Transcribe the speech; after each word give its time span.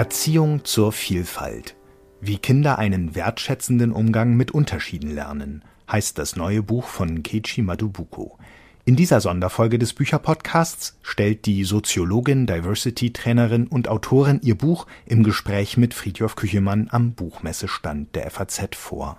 Erziehung 0.00 0.64
zur 0.64 0.92
Vielfalt. 0.92 1.76
Wie 2.22 2.38
Kinder 2.38 2.78
einen 2.78 3.14
wertschätzenden 3.14 3.92
Umgang 3.92 4.34
mit 4.34 4.50
Unterschieden 4.50 5.14
lernen, 5.14 5.62
heißt 5.92 6.16
das 6.16 6.36
neue 6.36 6.62
Buch 6.62 6.86
von 6.86 7.22
Keiichi 7.22 7.60
Madubuko. 7.60 8.38
In 8.86 8.96
dieser 8.96 9.20
Sonderfolge 9.20 9.78
des 9.78 9.92
Bücherpodcasts 9.92 10.98
stellt 11.02 11.44
die 11.44 11.64
Soziologin, 11.64 12.46
Diversity-Trainerin 12.46 13.66
und 13.66 13.88
Autorin 13.88 14.40
ihr 14.42 14.56
Buch 14.56 14.86
im 15.04 15.22
Gespräch 15.22 15.76
mit 15.76 15.92
Friedhof 15.92 16.34
Küchemann 16.34 16.88
am 16.90 17.12
Buchmessestand 17.12 18.14
der 18.14 18.30
FAZ 18.30 18.76
vor. 18.76 19.18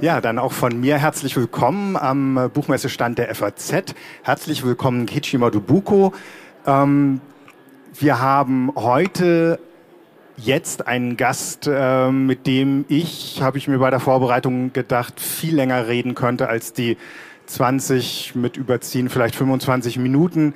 Ja, 0.00 0.20
dann 0.20 0.40
auch 0.40 0.52
von 0.52 0.80
mir 0.80 0.98
herzlich 0.98 1.36
willkommen 1.36 1.96
am 1.96 2.50
Buchmessestand 2.52 3.18
der 3.18 3.32
FAZ. 3.36 3.94
Herzlich 4.24 4.64
willkommen 4.64 5.06
Kichi 5.06 5.38
Madubuko. 5.38 6.12
Ähm, 6.66 7.20
wir 7.98 8.20
haben 8.20 8.72
heute 8.76 9.58
jetzt 10.36 10.86
einen 10.86 11.16
Gast, 11.16 11.68
äh, 11.70 12.10
mit 12.10 12.46
dem 12.46 12.84
ich, 12.88 13.42
habe 13.42 13.58
ich 13.58 13.68
mir 13.68 13.78
bei 13.78 13.90
der 13.90 14.00
Vorbereitung 14.00 14.72
gedacht, 14.72 15.20
viel 15.20 15.54
länger 15.54 15.88
reden 15.88 16.14
könnte 16.14 16.48
als 16.48 16.72
die 16.72 16.96
20 17.46 18.34
mit 18.34 18.56
überziehen, 18.56 19.08
vielleicht 19.08 19.36
25 19.36 19.98
Minuten, 19.98 20.54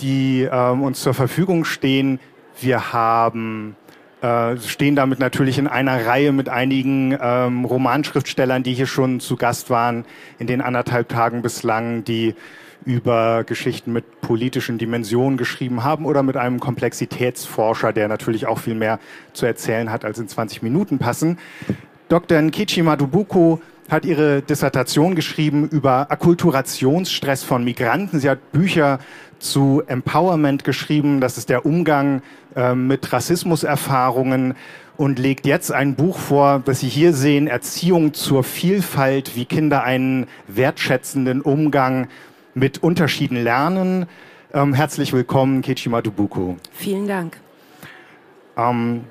die 0.00 0.42
äh, 0.42 0.70
uns 0.70 1.02
zur 1.02 1.14
Verfügung 1.14 1.64
stehen. 1.64 2.18
Wir 2.60 2.92
haben 2.92 3.76
äh, 4.22 4.56
stehen 4.58 4.96
damit 4.96 5.18
natürlich 5.18 5.58
in 5.58 5.66
einer 5.66 6.06
Reihe 6.06 6.32
mit 6.32 6.48
einigen 6.48 7.16
ähm, 7.20 7.64
Romanschriftstellern, 7.64 8.62
die 8.62 8.74
hier 8.74 8.86
schon 8.86 9.20
zu 9.20 9.36
Gast 9.36 9.70
waren 9.70 10.04
in 10.38 10.46
den 10.46 10.60
anderthalb 10.60 11.08
Tagen 11.08 11.42
bislang, 11.42 12.04
die 12.04 12.34
über 12.84 13.44
Geschichten 13.44 13.92
mit 13.92 14.20
politischen 14.20 14.78
Dimensionen 14.78 15.36
geschrieben 15.36 15.84
haben 15.84 16.04
oder 16.06 16.22
mit 16.22 16.36
einem 16.36 16.60
Komplexitätsforscher, 16.60 17.92
der 17.92 18.08
natürlich 18.08 18.46
auch 18.46 18.58
viel 18.58 18.74
mehr 18.74 18.98
zu 19.32 19.46
erzählen 19.46 19.90
hat, 19.90 20.04
als 20.04 20.18
in 20.18 20.28
20 20.28 20.62
Minuten 20.62 20.98
passen. 20.98 21.38
Dr. 22.08 22.40
Nkichi 22.40 22.82
Madubuko 22.82 23.60
hat 23.88 24.04
ihre 24.04 24.42
Dissertation 24.42 25.14
geschrieben 25.14 25.68
über 25.68 26.10
Akkulturationsstress 26.10 27.42
von 27.42 27.64
Migranten. 27.64 28.20
Sie 28.20 28.30
hat 28.30 28.52
Bücher 28.52 29.00
zu 29.40 29.82
Empowerment 29.86 30.64
geschrieben. 30.64 31.20
Das 31.20 31.38
ist 31.38 31.48
der 31.48 31.66
Umgang 31.66 32.22
äh, 32.54 32.74
mit 32.74 33.12
Rassismuserfahrungen 33.12 34.54
und 34.96 35.18
legt 35.18 35.46
jetzt 35.46 35.72
ein 35.72 35.94
Buch 35.94 36.18
vor, 36.18 36.62
das 36.64 36.80
Sie 36.80 36.88
hier 36.88 37.14
sehen, 37.14 37.46
Erziehung 37.46 38.12
zur 38.12 38.44
Vielfalt, 38.44 39.34
wie 39.34 39.46
Kinder 39.46 39.82
einen 39.82 40.26
wertschätzenden 40.46 41.40
Umgang 41.40 42.08
mit 42.54 42.82
Unterschieden 42.82 43.42
lernen. 43.42 44.06
Ähm, 44.52 44.74
herzlich 44.74 45.12
willkommen, 45.12 45.62
Kechima 45.62 46.02
Dubuko. 46.02 46.56
Vielen 46.72 47.06
Dank. 47.06 47.38
Ähm, 48.56 49.04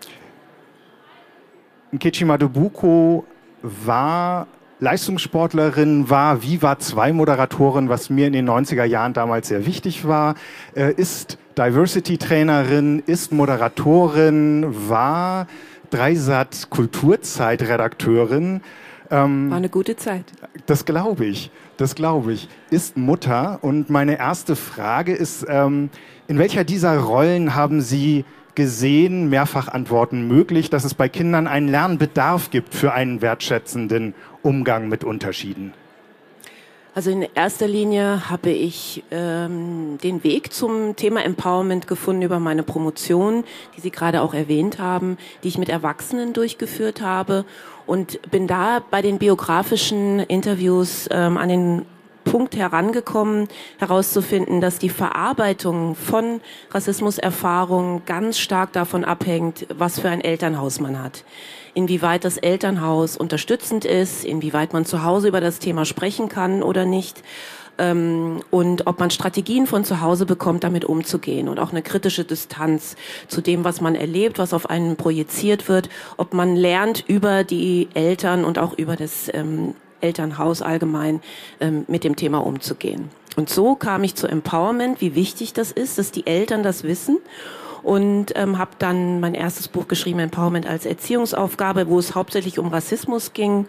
Kechima 1.97 2.37
Dubuko 2.37 3.25
war 3.61 4.47
Leistungssportlerin, 4.79 6.09
war 6.09 6.41
Viva 6.43 6.79
2 6.79 7.11
Moderatorin, 7.13 7.89
was 7.89 8.09
mir 8.09 8.27
in 8.27 8.33
den 8.33 8.49
90er 8.49 8.85
Jahren 8.85 9.13
damals 9.13 9.49
sehr 9.49 9.65
wichtig 9.65 10.07
war, 10.07 10.35
äh, 10.75 10.93
ist 10.93 11.37
Diversity-Trainerin, 11.57 13.03
ist 13.05 13.33
Moderatorin, 13.33 14.89
war 14.89 15.47
Dreisat 15.89 16.69
Kulturzeitredakteurin. 16.69 18.61
Ähm, 19.11 19.49
war 19.49 19.57
eine 19.57 19.69
gute 19.69 19.95
Zeit. 19.95 20.25
Das 20.65 20.85
glaube 20.85 21.25
ich. 21.25 21.51
Das 21.77 21.95
glaube 21.95 22.33
ich. 22.33 22.47
Ist 22.69 22.97
Mutter. 22.97 23.59
Und 23.61 23.89
meine 23.89 24.19
erste 24.19 24.55
Frage 24.55 25.13
ist, 25.13 25.45
ähm, 25.49 25.89
in 26.27 26.37
welcher 26.37 26.63
dieser 26.63 26.97
Rollen 26.97 27.55
haben 27.55 27.81
Sie 27.81 28.25
gesehen, 28.55 29.29
mehrfach 29.29 29.67
Antworten 29.69 30.27
möglich, 30.27 30.69
dass 30.69 30.83
es 30.83 30.93
bei 30.93 31.07
Kindern 31.07 31.47
einen 31.47 31.69
Lernbedarf 31.69 32.51
gibt 32.51 32.75
für 32.75 32.93
einen 32.93 33.21
wertschätzenden 33.21 34.13
Umgang 34.41 34.89
mit 34.89 35.03
Unterschieden? 35.03 35.73
Also 36.95 37.11
in 37.11 37.25
erster 37.35 37.67
Linie 37.67 38.29
habe 38.29 38.49
ich 38.49 39.03
ähm, 39.11 39.97
den 40.03 40.23
Weg 40.23 40.51
zum 40.51 40.95
Thema 40.97 41.23
Empowerment 41.23 41.87
gefunden 41.87 42.23
über 42.23 42.39
meine 42.39 42.63
Promotion, 42.63 43.45
die 43.77 43.81
Sie 43.81 43.91
gerade 43.91 44.21
auch 44.21 44.33
erwähnt 44.33 44.79
haben, 44.79 45.17
die 45.43 45.47
ich 45.47 45.57
mit 45.57 45.69
Erwachsenen 45.69 46.33
durchgeführt 46.33 47.01
habe 47.01 47.45
und 47.89 48.21
bin 48.29 48.45
da 48.45 48.83
bei 48.91 49.01
den 49.01 49.17
biografischen 49.17 50.19
Interviews 50.19 51.09
ähm, 51.11 51.37
an 51.37 51.49
den 51.49 51.85
Punkt 52.23 52.55
herangekommen, 52.55 53.47
herauszufinden, 53.79 54.61
dass 54.61 54.77
die 54.77 54.89
Verarbeitung 54.89 55.95
von 55.95 56.41
Rassismuserfahrungen 56.69 58.05
ganz 58.05 58.37
stark 58.37 58.73
davon 58.73 59.03
abhängt, 59.03 59.65
was 59.75 59.99
für 59.99 60.09
ein 60.09 60.21
Elternhaus 60.21 60.79
man 60.79 61.01
hat. 61.01 61.23
Inwieweit 61.73 62.25
das 62.25 62.37
Elternhaus 62.37 63.17
unterstützend 63.17 63.85
ist, 63.85 64.23
inwieweit 64.23 64.71
man 64.73 64.85
zu 64.85 65.03
Hause 65.03 65.27
über 65.27 65.41
das 65.41 65.57
Thema 65.57 65.85
sprechen 65.85 66.29
kann 66.29 66.61
oder 66.61 66.85
nicht 66.85 67.23
ähm, 67.79 68.41
und 68.51 68.85
ob 68.87 68.99
man 68.99 69.09
Strategien 69.09 69.65
von 69.65 69.83
zu 69.83 70.01
Hause 70.01 70.25
bekommt, 70.25 70.63
damit 70.63 70.85
umzugehen. 70.85 71.47
Und 71.47 71.59
auch 71.59 71.71
eine 71.71 71.81
kritische 71.81 72.23
Distanz 72.23 72.95
zu 73.27 73.41
dem, 73.41 73.63
was 73.63 73.81
man 73.81 73.95
erlebt, 73.95 74.37
was 74.37 74.53
auf 74.53 74.69
einen 74.69 74.95
projiziert 74.95 75.67
wird, 75.67 75.89
ob 76.17 76.33
man 76.33 76.55
lernt 76.55 77.03
über 77.07 77.43
die 77.43 77.87
Eltern 77.93 78.45
und 78.45 78.59
auch 78.59 78.77
über 78.77 78.95
das 78.95 79.31
ähm, 79.33 79.73
Elternhaus 80.01 80.61
allgemein 80.61 81.21
ähm, 81.59 81.85
mit 81.87 82.03
dem 82.03 82.15
Thema 82.15 82.45
umzugehen. 82.45 83.09
Und 83.35 83.49
so 83.49 83.75
kam 83.75 84.03
ich 84.03 84.15
zu 84.15 84.27
Empowerment, 84.27 85.01
wie 85.01 85.15
wichtig 85.15 85.53
das 85.53 85.71
ist, 85.71 85.97
dass 85.97 86.11
die 86.11 86.27
Eltern 86.27 86.63
das 86.63 86.83
wissen. 86.83 87.17
Und 87.81 88.33
ähm, 88.35 88.57
habe 88.57 88.71
dann 88.77 89.21
mein 89.21 89.33
erstes 89.33 89.69
Buch 89.69 89.87
geschrieben, 89.87 90.19
Empowerment 90.19 90.67
als 90.67 90.85
Erziehungsaufgabe, 90.85 91.87
wo 91.87 91.97
es 91.97 92.13
hauptsächlich 92.13 92.59
um 92.59 92.67
Rassismus 92.67 93.31
ging 93.31 93.67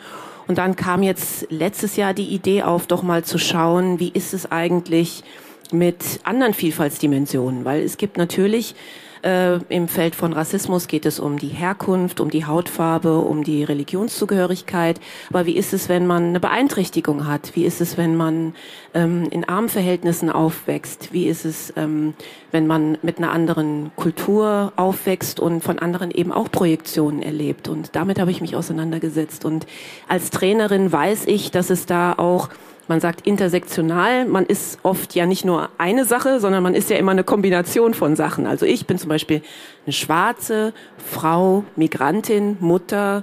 und 0.50 0.58
dann 0.58 0.74
kam 0.74 1.04
jetzt 1.04 1.46
letztes 1.48 1.94
Jahr 1.94 2.12
die 2.12 2.26
Idee 2.26 2.64
auf, 2.64 2.88
doch 2.88 3.04
mal 3.04 3.22
zu 3.22 3.38
schauen, 3.38 4.00
wie 4.00 4.08
ist 4.08 4.34
es 4.34 4.50
eigentlich 4.50 5.22
mit 5.70 6.18
anderen 6.24 6.54
Vielfaltsdimensionen, 6.54 7.64
weil 7.64 7.84
es 7.84 7.98
gibt 7.98 8.16
natürlich 8.16 8.74
äh, 9.22 9.56
Im 9.68 9.88
Feld 9.88 10.14
von 10.14 10.32
Rassismus 10.32 10.88
geht 10.88 11.04
es 11.04 11.20
um 11.20 11.38
die 11.38 11.48
Herkunft, 11.48 12.20
um 12.20 12.30
die 12.30 12.46
Hautfarbe, 12.46 13.18
um 13.18 13.44
die 13.44 13.64
Religionszugehörigkeit. 13.64 15.00
Aber 15.28 15.46
wie 15.46 15.56
ist 15.56 15.72
es, 15.74 15.88
wenn 15.88 16.06
man 16.06 16.28
eine 16.28 16.40
Beeinträchtigung 16.40 17.26
hat? 17.26 17.54
Wie 17.54 17.64
ist 17.64 17.80
es, 17.80 17.98
wenn 17.98 18.16
man 18.16 18.54
ähm, 18.94 19.28
in 19.30 19.48
Armverhältnissen 19.48 20.30
aufwächst? 20.30 21.12
Wie 21.12 21.26
ist 21.26 21.44
es, 21.44 21.72
ähm, 21.76 22.14
wenn 22.50 22.66
man 22.66 22.98
mit 23.02 23.18
einer 23.18 23.30
anderen 23.32 23.90
Kultur 23.96 24.72
aufwächst 24.76 25.38
und 25.38 25.62
von 25.62 25.78
anderen 25.78 26.10
eben 26.10 26.32
auch 26.32 26.50
Projektionen 26.50 27.22
erlebt? 27.22 27.68
Und 27.68 27.94
damit 27.94 28.18
habe 28.18 28.30
ich 28.30 28.40
mich 28.40 28.56
auseinandergesetzt. 28.56 29.44
Und 29.44 29.66
als 30.08 30.30
Trainerin 30.30 30.90
weiß 30.90 31.26
ich, 31.26 31.50
dass 31.50 31.70
es 31.70 31.84
da 31.84 32.14
auch 32.14 32.48
man 32.90 33.00
sagt 33.00 33.24
intersektional, 33.24 34.24
man 34.24 34.44
ist 34.44 34.80
oft 34.82 35.14
ja 35.14 35.24
nicht 35.24 35.44
nur 35.44 35.68
eine 35.78 36.04
Sache, 36.04 36.40
sondern 36.40 36.64
man 36.64 36.74
ist 36.74 36.90
ja 36.90 36.96
immer 36.96 37.12
eine 37.12 37.22
Kombination 37.22 37.94
von 37.94 38.16
Sachen. 38.16 38.48
Also 38.48 38.66
ich 38.66 38.84
bin 38.84 38.98
zum 38.98 39.08
Beispiel 39.08 39.42
eine 39.86 39.92
schwarze 39.92 40.74
Frau, 40.98 41.62
Migrantin, 41.76 42.56
Mutter, 42.58 43.22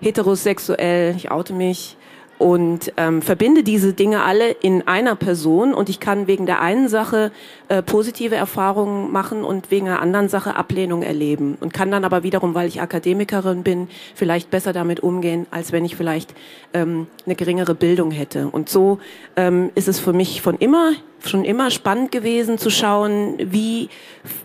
heterosexuell, 0.00 1.16
ich 1.16 1.32
oute 1.32 1.52
mich, 1.52 1.95
und 2.38 2.92
ähm, 2.96 3.22
verbinde 3.22 3.62
diese 3.62 3.92
Dinge 3.92 4.22
alle 4.22 4.50
in 4.50 4.86
einer 4.86 5.16
Person 5.16 5.72
und 5.72 5.88
ich 5.88 6.00
kann 6.00 6.26
wegen 6.26 6.46
der 6.46 6.60
einen 6.60 6.88
Sache 6.88 7.32
äh, 7.68 7.82
positive 7.82 8.34
Erfahrungen 8.34 9.10
machen 9.10 9.44
und 9.44 9.70
wegen 9.70 9.86
der 9.86 10.00
anderen 10.00 10.28
Sache 10.28 10.56
Ablehnung 10.56 11.02
erleben 11.02 11.56
und 11.60 11.72
kann 11.72 11.90
dann 11.90 12.04
aber 12.04 12.22
wiederum, 12.22 12.54
weil 12.54 12.68
ich 12.68 12.80
Akademikerin 12.80 13.62
bin, 13.62 13.88
vielleicht 14.14 14.50
besser 14.50 14.72
damit 14.72 15.00
umgehen, 15.00 15.46
als 15.50 15.72
wenn 15.72 15.84
ich 15.84 15.96
vielleicht 15.96 16.34
ähm, 16.74 17.06
eine 17.24 17.36
geringere 17.36 17.74
Bildung 17.74 18.10
hätte. 18.10 18.48
Und 18.48 18.68
so 18.68 18.98
ähm, 19.36 19.70
ist 19.74 19.88
es 19.88 19.98
für 19.98 20.12
mich 20.12 20.42
von 20.42 20.56
immer 20.56 20.92
schon 21.24 21.44
immer 21.44 21.70
spannend 21.70 22.12
gewesen 22.12 22.58
zu 22.58 22.70
schauen, 22.70 23.34
wie 23.38 23.88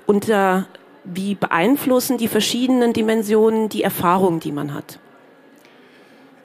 unter 0.06 0.68
wie 1.04 1.36
beeinflussen 1.36 2.18
die 2.18 2.28
verschiedenen 2.28 2.94
Dimensionen 2.94 3.70
die 3.70 3.84
Erfahrungen, 3.84 4.40
die 4.40 4.52
man 4.52 4.74
hat. 4.74 5.00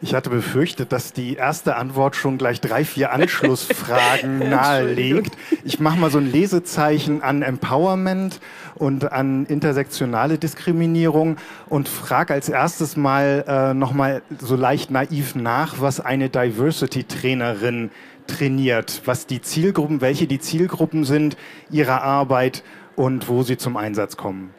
Ich 0.03 0.15
hatte 0.15 0.29
befürchtet, 0.29 0.93
dass 0.93 1.15
die 1.15 1.37
erste 1.37 1.77
Antwort 1.77 2.17
schon 2.17 2.37
gleich 2.37 2.61
drei, 2.61 2.85
vier 2.85 3.13
Anschlussfragen 3.13 4.39
nahelegt. 4.51 5.37
Ich 5.65 5.81
mache 5.81 5.99
mal 5.99 6.11
so 6.11 6.19
ein 6.19 6.31
Lesezeichen 6.31 7.23
an 7.23 7.41
Empowerment 7.41 8.41
und 8.75 9.11
an 9.11 9.47
intersektionale 9.47 10.37
Diskriminierung 10.37 11.39
und 11.71 11.89
frage 11.89 12.35
als 12.35 12.51
erstes 12.51 12.97
mal 12.97 13.45
äh, 13.49 13.75
nochmal 13.75 14.23
so 14.39 14.55
leicht 14.55 14.91
naiv 14.91 15.35
nach, 15.35 15.81
was 15.81 16.01
eine 16.01 16.29
Diversity-Trainerin 16.29 17.91
trainiert, 18.27 19.03
was 19.07 19.27
die 19.27 19.41
Zielgruppen, 19.41 20.03
welche 20.03 20.27
die 20.27 20.41
Zielgruppen 20.41 21.05
sind 21.05 21.39
ihrer 21.71 22.03
Arbeit 22.03 22.63
und 22.97 23.29
wo 23.29 23.43
sie 23.43 23.57
zum 23.57 23.79
Einsatz 23.79 24.19
kommen. 24.19 24.56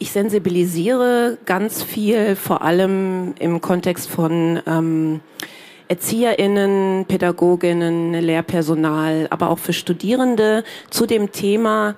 Ich 0.00 0.12
sensibilisiere 0.12 1.38
ganz 1.44 1.82
viel, 1.82 2.36
vor 2.36 2.62
allem 2.62 3.34
im 3.40 3.60
Kontext 3.60 4.08
von 4.08 4.60
ähm, 4.66 5.20
ErzieherInnen, 5.88 7.04
Pädagoginnen, 7.08 8.12
Lehrpersonal, 8.12 9.26
aber 9.30 9.50
auch 9.50 9.58
für 9.58 9.72
Studierende 9.72 10.62
zu 10.90 11.06
dem 11.06 11.32
Thema 11.32 11.96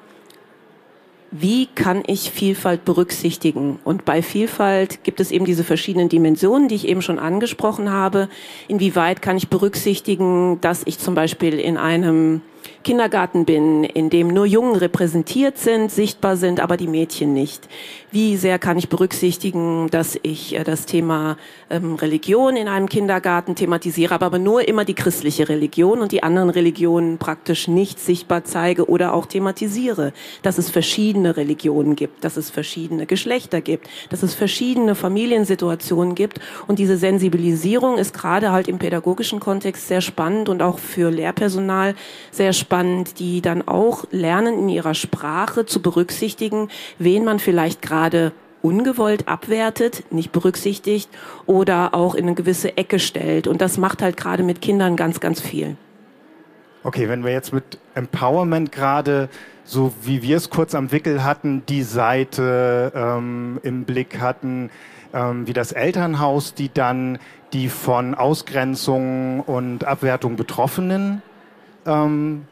wie 1.33 1.67
kann 1.67 2.03
ich 2.07 2.33
Vielfalt 2.33 2.85
berücksichtigen? 2.85 3.79
Und 3.85 4.05
bei 4.05 4.21
Vielfalt 4.21 5.05
gibt 5.05 5.21
es 5.21 5.31
eben 5.31 5.45
diese 5.45 5.63
verschiedenen 5.63 6.09
Dimensionen, 6.09 6.67
die 6.67 6.75
ich 6.75 6.89
eben 6.89 7.03
schon 7.03 7.21
angesprochen 7.21 7.91
habe. 7.91 8.29
Inwieweit 8.67 9.23
kann 9.23 9.37
ich 9.37 9.49
berücksichtigen, 9.49 10.61
dass 10.61 10.83
ich 10.87 10.99
zum 10.99 11.15
Beispiel 11.15 11.61
in 11.61 11.77
einem 11.77 12.43
Kindergarten 12.83 13.45
bin, 13.45 13.85
in 13.85 14.09
dem 14.11 14.29
nur 14.29 14.47
Jungen 14.47 14.77
repräsentiert 14.77 15.59
sind, 15.59 15.91
sichtbar 15.91 16.37
sind, 16.37 16.61
aber 16.61 16.77
die 16.77 16.87
Mädchen 16.87 17.35
nicht. 17.35 17.69
Wie 18.13 18.37
sehr 18.37 18.59
kann 18.59 18.79
ich 18.79 18.89
berücksichtigen, 18.89 19.89
dass 19.91 20.19
ich 20.23 20.57
äh, 20.57 20.65
das 20.65 20.87
Thema 20.87 21.37
ähm, 21.69 21.95
Religion 21.95 22.57
in 22.57 22.67
einem 22.67 22.89
Kindergarten 22.89 23.55
thematisiere, 23.55 24.21
aber 24.21 24.39
nur 24.39 24.67
immer 24.67 24.85
die 24.85 24.95
christliche 24.95 25.49
Religion 25.49 26.01
und 26.01 26.11
die 26.11 26.23
anderen 26.23 26.51
Religionen 26.51 27.19
praktisch 27.19 27.69
nicht 27.69 28.01
sichtbar 28.01 28.45
zeige 28.45 28.89
oder 28.89 29.15
auch 29.15 29.27
thematisiere, 29.27 30.13
dass 30.43 30.59
es 30.59 30.71
verschiedene 30.71 31.37
Religionen 31.37 31.95
gibt, 31.95 32.25
dass 32.25 32.37
es 32.37 32.51
verschiedene 32.51 33.07
Geschlechter 33.07 33.61
gibt, 33.61 33.89
dass 34.09 34.23
es 34.23 34.35
verschiedene 34.35 34.95
Familiensituationen 34.95 36.15
gibt 36.15 36.41
und 36.67 36.79
diese 36.79 36.97
Sensibilisierung 36.97 37.99
ist 37.99 38.13
gerade 38.13 38.51
halt 38.51 38.67
im 38.67 38.79
pädagogischen 38.79 39.39
Kontext 39.39 39.87
sehr 39.87 40.01
spannend 40.01 40.49
und 40.49 40.63
auch 40.63 40.79
für 40.79 41.11
Lehrpersonal 41.11 41.95
sehr 42.31 42.50
spannend, 42.53 43.19
die 43.19 43.41
dann 43.41 43.67
auch 43.67 44.05
lernen, 44.11 44.59
in 44.59 44.69
ihrer 44.69 44.95
Sprache 44.95 45.67
zu 45.67 45.83
berücksichtigen, 45.83 46.69
wen 46.99 47.25
man 47.25 47.39
vielleicht 47.39 47.83
gerade 47.83 48.33
ungewollt 48.63 49.29
abwertet, 49.29 50.05
nicht 50.11 50.33
berücksichtigt 50.33 51.09
oder 51.47 51.95
auch 51.95 52.15
in 52.15 52.27
eine 52.27 52.35
gewisse 52.35 52.77
Ecke 52.77 52.99
stellt. 52.99 53.47
Und 53.47 53.61
das 53.61 53.79
macht 53.79 54.03
halt 54.03 54.17
gerade 54.17 54.43
mit 54.43 54.61
Kindern 54.61 54.97
ganz, 54.97 55.21
ganz 55.21 55.41
viel. 55.41 55.77
Okay, 56.83 57.09
wenn 57.09 57.25
wir 57.25 57.33
jetzt 57.33 57.53
mit 57.53 57.79
Empowerment 57.95 58.73
gerade, 58.73 59.29
so 59.65 59.93
wie 60.03 60.23
wir 60.23 60.39
es 60.39 60.49
kurz 60.49 60.75
am 60.75 60.93
Wickel 60.93 61.25
hatten, 61.25 61.63
die 61.69 61.83
Seite 61.83 62.93
ähm, 62.95 63.61
im 63.63 63.85
Blick 63.85 64.19
hatten, 64.19 64.71
ähm, 65.13 65.47
wie 65.47 65.53
das 65.53 65.73
Elternhaus, 65.73 66.55
die 66.55 66.73
dann 66.73 67.19
die 67.53 67.69
von 67.69 68.15
Ausgrenzung 68.15 69.41
und 69.41 69.85
Abwertung 69.85 70.37
Betroffenen 70.37 71.23
ähm, 71.87 72.47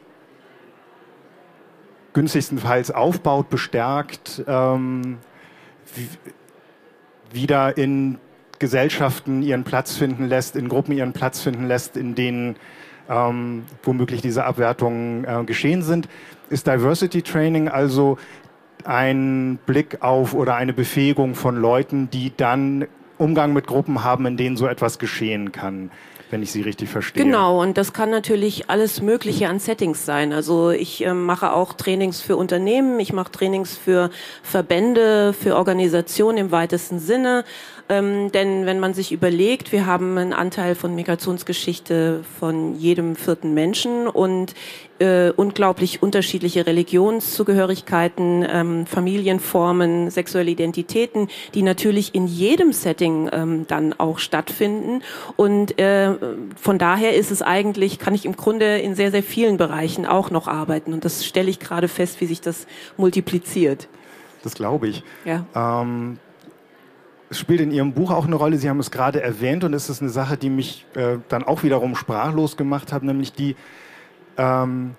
günstigstenfalls 2.13 2.91
aufbaut, 2.91 3.49
bestärkt, 3.49 4.43
ähm, 4.47 5.19
wieder 7.31 7.77
in 7.77 8.19
Gesellschaften 8.59 9.43
ihren 9.43 9.65
Platz 9.65 9.97
finden 9.97 10.27
lässt, 10.27 10.57
in 10.57 10.69
Gruppen 10.69 10.93
ihren 10.93 11.13
Platz 11.13 11.41
finden 11.41 11.67
lässt, 11.67 11.97
in 11.97 12.15
denen 12.15 12.57
ähm, 13.09 13.65
womöglich 13.83 14.21
diese 14.21 14.45
Abwertungen 14.45 15.25
äh, 15.25 15.45
geschehen 15.45 15.83
sind, 15.83 16.09
ist 16.51 16.67
Diversity 16.67 17.23
Training 17.23 17.69
also 17.69 18.19
ein 18.85 19.59
Blick 19.67 20.03
auf 20.03 20.35
oder 20.35 20.55
eine 20.57 20.73
Befähigung 20.73 21.35
von 21.35 21.57
Leuten, 21.57 22.11
die 22.11 22.33
dann 22.37 22.87
Umgang 23.17 23.53
mit 23.53 23.67
Gruppen 23.67 24.05
haben, 24.05 24.27
in 24.27 24.37
denen 24.37 24.57
so 24.57 24.67
etwas 24.67 24.99
geschehen 24.99 25.53
kann 25.53 25.91
wenn 26.31 26.43
ich 26.43 26.53
Sie 26.53 26.63
richtig 26.63 26.89
verstehe. 26.89 27.25
Genau, 27.25 27.63
und 27.63 27.79
das 27.79 27.93
kann 27.93 28.11
natürlich 28.11 28.69
alles 28.69 29.01
Mögliche 29.01 29.49
an 29.49 29.59
Settings 29.59 30.05
sein. 30.05 30.33
Also 30.33 30.71
ich 30.71 31.05
äh, 31.05 31.15
mache 31.15 31.53
auch 31.53 31.73
Trainings 31.73 32.21
für 32.21 32.37
Unternehmen, 32.37 33.01
ich 33.01 33.13
mache 33.13 33.33
Trainings 33.33 33.77
für 33.77 34.11
Verbände, 34.43 35.33
für 35.33 35.57
Organisationen 35.57 36.39
im 36.39 36.51
weitesten 36.51 36.99
Sinne. 36.99 37.45
Ähm, 37.89 38.31
denn 38.33 38.67
wenn 38.67 38.81
man 38.81 38.93
sich 38.93 39.13
überlegt, 39.13 39.73
wir 39.73 39.87
haben 39.87 40.19
einen 40.19 40.33
Anteil 40.33 40.75
von 40.75 40.95
Migrationsgeschichte 40.95 42.23
von 42.39 42.77
jedem 42.77 43.17
vierten 43.17 43.55
Menschen 43.55 44.07
und 44.07 44.55
äh, 44.99 45.31
unglaublich 45.31 46.03
unterschiedliche 46.03 46.67
Religionszugehörigkeiten, 46.67 48.47
ähm, 48.49 48.87
Familienformen, 48.87 50.11
sexuelle 50.11 50.51
Identitäten, 50.51 51.29
die 51.55 51.63
natürlich 51.63 52.15
in 52.15 52.27
jedem 52.27 52.73
Setting 52.73 53.31
ähm, 53.33 53.65
dann 53.69 53.95
auch 53.99 54.19
stattfinden. 54.19 55.03
Und 55.37 55.79
äh, 55.79 56.15
von 56.61 56.79
daher 56.79 57.15
ist 57.15 57.31
es 57.31 57.43
eigentlich, 57.43 57.99
kann 57.99 58.15
ich 58.15 58.27
im 58.27 58.37
Grunde 58.37 58.79
in 58.79 58.97
sehr, 58.97 59.11
sehr 59.11 59.23
vielen 59.23 59.57
Bereichen 59.57 60.05
auch 60.05 60.31
noch 60.31 60.47
arbeiten. 60.47 60.93
Und 60.93 61.05
das 61.05 61.25
stelle 61.25 61.49
ich 61.49 61.59
gerade 61.59 61.89
fest, 61.89 62.21
wie 62.21 62.27
sich 62.27 62.41
das 62.41 62.67
multipliziert. 62.97 63.89
Das 64.43 64.55
glaube 64.55 64.89
ich. 64.89 65.03
Ja. 65.25 65.45
Ähm, 65.55 66.19
spielt 67.39 67.61
in 67.61 67.71
Ihrem 67.71 67.93
Buch 67.93 68.11
auch 68.11 68.27
eine 68.27 68.37
Rolle. 68.37 68.59
Sie 68.59 68.69
haben 68.69 68.81
es 68.81 68.91
gerade 68.91 69.23
erwähnt 69.23 69.65
und 69.65 69.75
es 69.75 69.89
ist 69.89 70.03
eine 70.03 70.11
Sache, 70.11 70.37
die 70.37 70.51
mich 70.51 70.87
äh, 70.95 71.19
dann 71.29 71.45
auch 71.45 71.63
wiederum 71.63 71.95
sprachlos 71.95 72.57
gemacht 72.57 72.93
hat, 72.93 73.03
nämlich 73.03 73.33
die 73.33 73.57
ähm, 74.37 74.95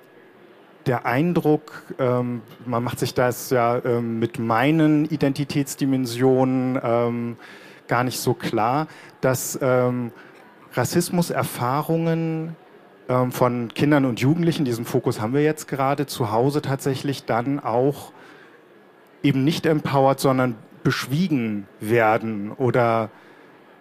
der 0.86 1.06
Eindruck, 1.06 1.84
ähm, 2.00 2.42
man 2.66 2.84
macht 2.84 3.00
sich 3.00 3.14
das 3.14 3.50
ja 3.52 3.80
ähm, 3.84 4.20
mit 4.20 4.40
meinen 4.40 5.06
Identitätsdimensionen 5.06 6.80
ähm, 6.82 7.38
gar 7.88 8.04
nicht 8.04 8.20
so 8.20 8.34
klar, 8.34 8.88
dass 9.22 9.60
ähm, 9.62 10.12
Rassismuserfahrungen 10.74 12.56
ähm, 13.08 13.32
von 13.32 13.74
Kindern 13.74 14.06
und 14.06 14.20
Jugendlichen, 14.20 14.66
diesen 14.66 14.86
Fokus 14.86 15.20
haben 15.20 15.34
wir 15.34 15.44
jetzt 15.44 15.68
gerade, 15.68 16.06
zu 16.06 16.32
Hause 16.32 16.62
tatsächlich 16.62 17.26
dann 17.26 17.60
auch 17.60 18.12
eben 19.22 19.44
nicht 19.44 19.66
empowert, 19.66 20.20
sondern 20.20 20.56
beschwiegen 20.84 21.68
werden 21.80 22.52
oder 22.52 23.10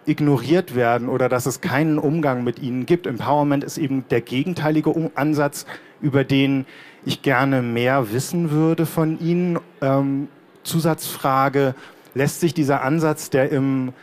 ignoriert 0.05 0.75
werden 0.75 1.07
oder 1.07 1.29
dass 1.29 1.45
es 1.45 1.61
keinen 1.61 1.99
Umgang 1.99 2.43
mit 2.43 2.59
ihnen 2.59 2.85
gibt. 2.85 3.05
Empowerment 3.05 3.63
ist 3.63 3.77
eben 3.77 4.05
der 4.09 4.21
gegenteilige 4.21 5.11
Ansatz, 5.15 5.65
über 6.01 6.23
den 6.23 6.65
ich 7.05 7.21
gerne 7.21 7.61
mehr 7.61 8.11
wissen 8.11 8.51
würde 8.51 8.85
von 8.85 9.19
Ihnen. 9.19 9.59
Ähm, 9.81 10.27
Zusatzfrage, 10.63 11.75
lässt 12.13 12.41
sich 12.41 12.53
dieser 12.53 12.83
Ansatz, 12.83 13.29
der 13.29 13.51
im 13.51 13.93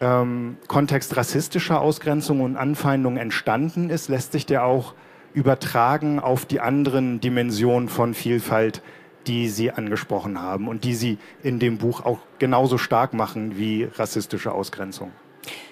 ähm, 0.00 0.56
Kontext 0.68 1.16
rassistischer 1.16 1.80
Ausgrenzung 1.80 2.40
und 2.40 2.56
Anfeindung 2.56 3.16
entstanden 3.16 3.90
ist, 3.90 4.08
lässt 4.08 4.32
sich 4.32 4.46
der 4.46 4.64
auch 4.64 4.94
übertragen 5.32 6.18
auf 6.18 6.46
die 6.46 6.60
anderen 6.60 7.20
Dimensionen 7.20 7.88
von 7.88 8.14
Vielfalt, 8.14 8.82
die 9.26 9.48
Sie 9.48 9.70
angesprochen 9.70 10.40
haben 10.40 10.68
und 10.68 10.84
die 10.84 10.94
Sie 10.94 11.18
in 11.42 11.58
dem 11.58 11.78
Buch 11.78 12.04
auch 12.04 12.18
genauso 12.38 12.78
stark 12.78 13.14
machen 13.14 13.58
wie 13.58 13.84
rassistische 13.84 14.52
Ausgrenzung? 14.52 15.12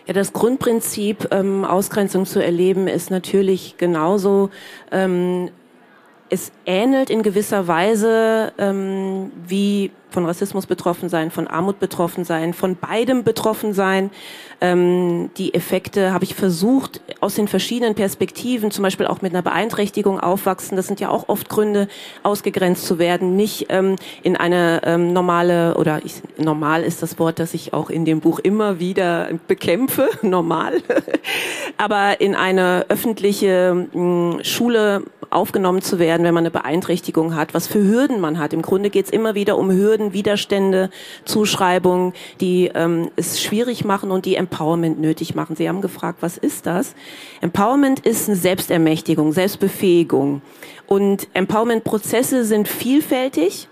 Ja, 0.06 0.12
das 0.12 0.32
Grundprinzip, 0.32 1.28
ähm, 1.30 1.64
Ausgrenzung 1.64 2.26
zu 2.26 2.42
erleben, 2.42 2.86
ist 2.88 3.10
natürlich 3.10 3.76
genauso. 3.78 4.50
Ähm, 4.90 5.50
es 6.34 6.52
ähnelt 6.66 7.10
in 7.10 7.22
gewisser 7.22 7.66
Weise 7.68 8.52
ähm, 8.58 9.30
wie 9.46 9.90
von 10.14 10.24
Rassismus 10.24 10.66
betroffen 10.66 11.08
sein, 11.08 11.30
von 11.30 11.48
Armut 11.48 11.80
betroffen 11.80 12.24
sein, 12.24 12.54
von 12.54 12.76
beidem 12.76 13.24
betroffen 13.24 13.74
sein. 13.74 14.10
Ähm, 14.60 15.30
die 15.36 15.52
Effekte 15.52 16.12
habe 16.12 16.24
ich 16.24 16.34
versucht, 16.34 17.00
aus 17.20 17.34
den 17.34 17.48
verschiedenen 17.48 17.94
Perspektiven, 17.94 18.70
zum 18.70 18.82
Beispiel 18.82 19.06
auch 19.06 19.20
mit 19.20 19.32
einer 19.32 19.42
Beeinträchtigung 19.42 20.20
aufwachsen. 20.20 20.76
Das 20.76 20.86
sind 20.86 21.00
ja 21.00 21.10
auch 21.10 21.28
oft 21.28 21.48
Gründe, 21.48 21.88
ausgegrenzt 22.22 22.86
zu 22.86 22.98
werden. 22.98 23.34
Nicht 23.34 23.66
ähm, 23.70 23.96
in 24.22 24.36
eine 24.36 24.80
ähm, 24.84 25.12
normale, 25.12 25.74
oder 25.74 26.00
ich, 26.04 26.22
normal 26.38 26.84
ist 26.84 27.02
das 27.02 27.18
Wort, 27.18 27.40
das 27.40 27.52
ich 27.52 27.74
auch 27.74 27.90
in 27.90 28.04
dem 28.04 28.20
Buch 28.20 28.38
immer 28.38 28.78
wieder 28.78 29.28
bekämpfe, 29.48 30.08
normal, 30.22 30.80
aber 31.76 32.20
in 32.20 32.36
eine 32.36 32.86
öffentliche 32.88 33.88
mh, 33.92 34.44
Schule 34.44 35.02
aufgenommen 35.34 35.82
zu 35.82 35.98
werden, 35.98 36.24
wenn 36.24 36.34
man 36.34 36.42
eine 36.42 36.50
Beeinträchtigung 36.50 37.34
hat, 37.34 37.54
was 37.54 37.66
für 37.66 37.82
Hürden 37.82 38.20
man 38.20 38.38
hat. 38.38 38.52
Im 38.52 38.62
Grunde 38.62 38.90
geht 38.90 39.06
es 39.06 39.10
immer 39.10 39.34
wieder 39.34 39.58
um 39.58 39.70
Hürden, 39.70 40.12
Widerstände, 40.12 40.90
Zuschreibungen, 41.24 42.12
die 42.40 42.70
ähm, 42.74 43.10
es 43.16 43.42
schwierig 43.42 43.84
machen 43.84 44.10
und 44.10 44.24
die 44.24 44.36
Empowerment 44.36 45.00
nötig 45.00 45.34
machen. 45.34 45.56
Sie 45.56 45.68
haben 45.68 45.80
gefragt, 45.80 46.18
was 46.20 46.38
ist 46.38 46.66
das? 46.66 46.94
Empowerment 47.40 48.00
ist 48.00 48.28
eine 48.28 48.36
Selbstermächtigung, 48.36 49.32
Selbstbefähigung. 49.32 50.42
Und 50.86 51.28
Empowerment-Prozesse 51.34 52.44
sind 52.44 52.68
vielfältig 52.68 53.68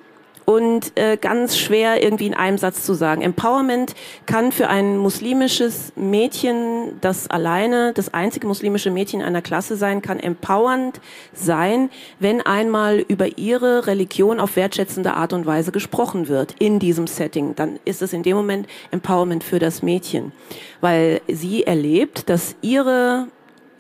und 0.53 0.93
äh, 0.97 1.17
ganz 1.17 1.57
schwer 1.57 2.03
irgendwie 2.03 2.27
in 2.27 2.35
einem 2.35 2.59
Satz 2.59 2.85
zu 2.85 2.95
sagen. 2.95 3.23
Empowerment 3.23 3.95
kann 4.27 4.53
für 4.53 4.69
ein 4.69 4.99
muslimisches 4.99 5.93
Mädchen, 5.97 6.99
das 7.01 7.29
alleine 7.31 7.93
das 7.95 8.13
einzige 8.13 8.47
muslimische 8.47 8.91
Mädchen 8.91 9.23
einer 9.23 9.43
Klasse 9.43 9.77
sein 9.77 10.03
kann, 10.03 10.21
empowernd 10.21 11.01
sein, 11.33 11.91
wenn 12.19 12.41
einmal 12.43 12.99
über 12.99 13.39
ihre 13.39 13.87
Religion 13.87 14.41
auf 14.41 14.57
wertschätzende 14.57 15.15
Art 15.15 15.33
und 15.33 15.47
Weise 15.47 15.73
gesprochen 15.73 16.29
wird 16.29 16.55
in 16.59 16.79
diesem 16.79 17.07
Setting. 17.07 17.55
Dann 17.55 17.79
ist 17.85 18.03
es 18.03 18.13
in 18.13 18.23
dem 18.23 18.37
Moment 18.37 18.67
Empowerment 18.91 19.45
für 19.45 19.59
das 19.59 19.83
Mädchen, 19.83 20.33
weil 20.81 21.21
sie 21.29 21.65
erlebt, 21.65 22.29
dass 22.29 22.57
ihre 22.61 23.29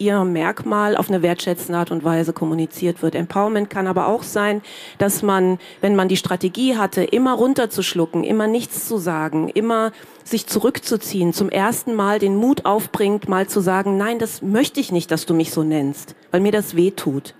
ihr 0.02 0.24
Merkmal 0.24 0.96
auf 0.96 1.08
eine 1.08 1.22
wertschätzende 1.22 1.78
Art 1.78 1.90
und 1.90 2.04
Weise 2.04 2.32
kommuniziert 2.32 3.02
wird. 3.02 3.14
Empowerment 3.14 3.70
kann 3.70 3.86
aber 3.86 4.08
auch 4.08 4.22
sein, 4.22 4.62
dass 4.98 5.22
man, 5.22 5.58
wenn 5.80 5.94
man 5.94 6.08
die 6.08 6.16
Strategie 6.16 6.76
hatte, 6.76 7.04
immer 7.04 7.34
runterzuschlucken, 7.34 8.24
immer 8.24 8.46
nichts 8.46 8.88
zu 8.88 8.98
sagen, 8.98 9.48
immer 9.48 9.92
sich 10.24 10.46
zurückzuziehen, 10.46 11.32
zum 11.32 11.48
ersten 11.48 11.94
Mal 11.94 12.18
den 12.18 12.36
Mut 12.36 12.64
aufbringt, 12.64 13.28
mal 13.28 13.46
zu 13.46 13.60
sagen, 13.60 13.96
nein, 13.96 14.18
das 14.18 14.42
möchte 14.42 14.80
ich 14.80 14.92
nicht, 14.92 15.10
dass 15.10 15.26
du 15.26 15.34
mich 15.34 15.52
so 15.52 15.62
nennst, 15.62 16.14
weil 16.30 16.40
mir 16.40 16.52
das 16.52 16.76
weh 16.76 16.90
tut. 16.90 17.34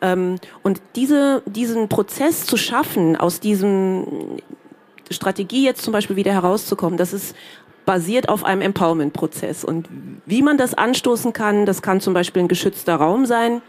Ähm, 0.00 0.36
und 0.62 0.80
diese, 0.96 1.42
diesen 1.46 1.88
Prozess 1.88 2.46
zu 2.46 2.56
schaffen, 2.56 3.16
aus 3.16 3.40
diesem 3.40 4.38
Strategie 5.10 5.64
jetzt 5.64 5.82
zum 5.82 5.92
Beispiel 5.92 6.16
wieder 6.16 6.32
herauszukommen, 6.32 6.98
das 6.98 7.12
ist 7.12 7.34
basiert 7.84 8.28
auf 8.28 8.44
einem 8.44 8.62
Empowerment-Prozess. 8.62 9.64
Und 9.64 9.88
wie 10.26 10.42
man 10.42 10.58
das 10.58 10.74
anstoßen 10.74 11.32
kann, 11.32 11.66
das 11.66 11.82
kann 11.82 12.00
zum 12.00 12.14
Beispiel 12.14 12.42
ein 12.42 12.48
geschützter 12.48 12.96
Raum 12.96 13.26
sein. 13.26 13.62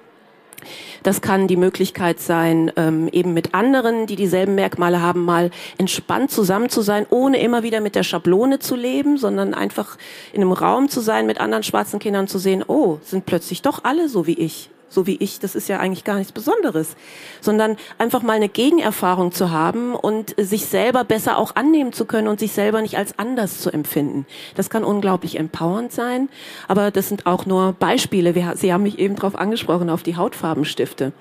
Das 1.03 1.21
kann 1.21 1.47
die 1.47 1.57
Möglichkeit 1.57 2.19
sein, 2.19 2.71
ähm, 2.75 3.07
eben 3.11 3.33
mit 3.33 3.53
anderen, 3.53 4.07
die 4.07 4.15
dieselben 4.15 4.55
Merkmale 4.55 5.01
haben, 5.01 5.23
mal 5.23 5.51
entspannt 5.77 6.31
zusammen 6.31 6.69
zu 6.69 6.81
sein, 6.81 7.05
ohne 7.09 7.39
immer 7.39 7.61
wieder 7.61 7.81
mit 7.81 7.93
der 7.93 8.03
Schablone 8.03 8.59
zu 8.59 8.75
leben, 8.75 9.17
sondern 9.17 9.53
einfach 9.53 9.97
in 10.33 10.41
einem 10.41 10.53
Raum 10.53 10.89
zu 10.89 11.01
sein, 11.01 11.27
mit 11.27 11.39
anderen 11.39 11.63
schwarzen 11.63 11.99
Kindern 11.99 12.27
zu 12.27 12.39
sehen, 12.39 12.63
oh, 12.65 12.97
sind 13.03 13.25
plötzlich 13.25 13.61
doch 13.61 13.83
alle 13.83 14.09
so 14.09 14.25
wie 14.25 14.39
ich 14.39 14.71
so 14.89 15.07
wie 15.07 15.17
ich, 15.17 15.39
das 15.39 15.55
ist 15.55 15.67
ja 15.67 15.79
eigentlich 15.79 16.03
gar 16.03 16.17
nichts 16.17 16.31
Besonderes, 16.31 16.95
sondern 17.41 17.77
einfach 17.97 18.21
mal 18.21 18.33
eine 18.33 18.49
Gegenerfahrung 18.49 19.31
zu 19.31 19.51
haben 19.51 19.95
und 19.95 20.35
sich 20.37 20.65
selber 20.65 21.03
besser 21.03 21.37
auch 21.37 21.55
annehmen 21.55 21.93
zu 21.93 22.05
können 22.05 22.27
und 22.27 22.39
sich 22.39 22.51
selber 22.51 22.81
nicht 22.81 22.97
als 22.97 23.17
anders 23.19 23.59
zu 23.59 23.71
empfinden. 23.71 24.25
Das 24.55 24.69
kann 24.69 24.83
unglaublich 24.83 25.37
empowernd 25.37 25.91
sein, 25.91 26.29
aber 26.67 26.91
das 26.91 27.09
sind 27.09 27.25
auch 27.25 27.45
nur 27.45 27.73
Beispiele. 27.73 28.33
Sie 28.55 28.73
haben 28.73 28.83
mich 28.83 28.99
eben 28.99 29.15
darauf 29.15 29.35
angesprochen, 29.35 29.89
auf 29.89 30.03
die 30.03 30.15
Hautfarbenstifte. 30.15 31.13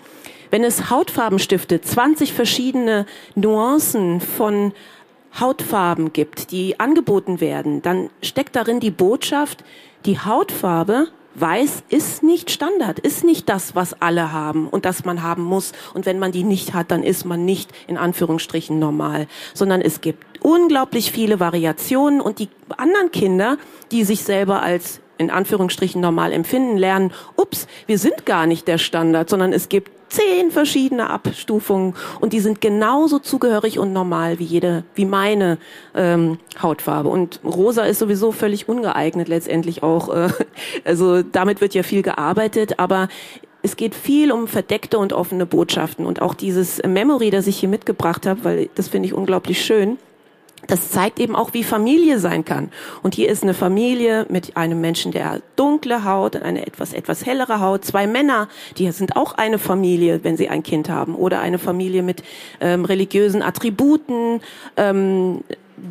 Wenn 0.51 0.63
es 0.63 0.91
Hautfarbenstifte, 0.91 1.81
20 1.81 2.33
verschiedene 2.33 3.07
Nuancen 3.35 4.21
von 4.21 4.73
Hautfarben 5.41 6.13
gibt, 6.13 6.53
die 6.53 6.79
angeboten 6.79 7.41
werden, 7.41 7.83
dann 7.83 8.11
steckt 8.23 8.55
darin 8.55 8.79
die 8.79 8.93
Botschaft, 8.93 9.65
die 10.07 10.21
Hautfarbe 10.21 11.09
Weiß 11.35 11.83
ist 11.89 12.23
nicht 12.23 12.51
Standard, 12.51 13.01
ist 13.01 13.25
nicht 13.25 13.49
das, 13.49 13.75
was 13.75 14.01
alle 14.01 14.33
haben 14.33 14.69
und 14.69 14.85
das 14.85 15.05
man 15.05 15.23
haben 15.23 15.43
muss. 15.43 15.73
Und 15.93 16.07
wenn 16.07 16.19
man 16.19 16.31
die 16.31 16.45
nicht 16.45 16.75
hat, 16.75 16.91
dann 16.91 17.03
ist 17.03 17.25
man 17.25 17.45
nicht 17.45 17.73
in 17.89 17.97
Anführungsstrichen 17.97 18.79
normal, 18.79 19.27
sondern 19.53 19.81
es 19.81 20.01
gibt 20.01 20.25
unglaublich 20.45 21.11
viele 21.11 21.41
Variationen 21.41 22.21
und 22.21 22.39
die 22.39 22.49
anderen 22.77 23.11
Kinder, 23.11 23.59
die 23.91 24.05
sich 24.05 24.23
selber 24.23 24.63
als 24.63 25.01
in 25.19 25.31
Anführungsstrichen 25.31 26.01
normal 26.01 26.33
empfinden, 26.33 26.77
lernen, 26.77 27.13
ups, 27.37 27.67
wir 27.87 27.99
sind 27.99 28.27
gar 28.27 28.47
nicht 28.47 28.69
der 28.69 28.79
Standard, 28.79 29.29
sondern 29.29 29.53
es 29.53 29.69
gibt 29.69 29.91
zehn 30.09 30.51
verschiedene 30.51 31.11
Abstufungen 31.11 31.95
und 32.21 32.33
die 32.33 32.41
sind 32.41 32.61
genauso 32.61 33.19
zugehörig 33.19 33.79
und 33.79 33.93
normal 33.93 34.39
wie 34.39 34.45
jede, 34.45 34.85
wie 34.95 35.07
meine 35.07 35.59
ähm, 35.95 36.39
Hautfarbe. 36.63 37.09
Und 37.09 37.41
rosa 37.45 37.83
ist 37.83 37.99
sowieso 37.99 38.31
völlig 38.31 38.69
ungeeignet 38.69 39.29
letztendlich 39.29 39.83
auch. 39.83 40.15
Äh, 40.15 40.29
also 40.85 41.23
damit 41.23 41.61
wird 41.61 41.75
ja 41.75 41.83
viel 41.83 42.03
gearbeitet, 42.03 42.79
aber 42.79 43.09
es 43.63 43.77
geht 43.77 43.95
viel 43.95 44.31
um 44.31 44.47
verdeckte 44.47 44.99
und 44.99 45.13
offene 45.13 45.47
Botschaften 45.47 46.07
und 46.07 46.21
auch 46.23 46.35
dieses 46.35 46.83
Memory, 46.87 47.31
das 47.31 47.47
ich 47.47 47.59
hier 47.59 47.69
mitgebracht 47.69 48.27
habe, 48.27 48.45
weil 48.45 48.69
das 48.75 48.89
finde 48.89 49.09
ich 49.09 49.15
unglaublich 49.15 49.65
schön 49.65 49.99
das 50.67 50.91
zeigt 50.91 51.21
eben 51.21 51.37
auch, 51.37 51.55
wie 51.55 51.65
Familie 51.65 52.19
sein 52.19 52.45
kann. 52.45 52.71
Und 53.03 53.15
hier 53.15 53.29
ist 53.29 53.43
eine 53.43 53.55
Familie 53.55 54.27
mit 54.29 54.57
einem 54.57 54.81
Menschen, 54.81 55.13
der 55.13 55.41
dunkle 55.57 56.05
Haut, 56.05 56.37
eine 56.37 56.67
etwas, 56.67 56.93
etwas 56.93 57.27
hellere 57.27 57.61
Haut, 57.61 57.85
zwei 57.85 58.07
Männer, 58.07 58.49
die 58.79 58.91
sind 58.93 59.17
auch 59.17 59.35
eine 59.35 59.59
Familie, 59.59 60.23
wenn 60.23 60.37
sie 60.37 60.49
ein 60.49 60.63
Kind 60.63 60.89
haben, 60.89 61.15
oder 61.15 61.41
eine 61.41 61.59
Familie 61.59 62.03
mit 62.03 62.23
ähm, 62.61 62.85
religiösen 62.85 63.43
Attributen, 63.43 64.41
ähm, 64.77 65.43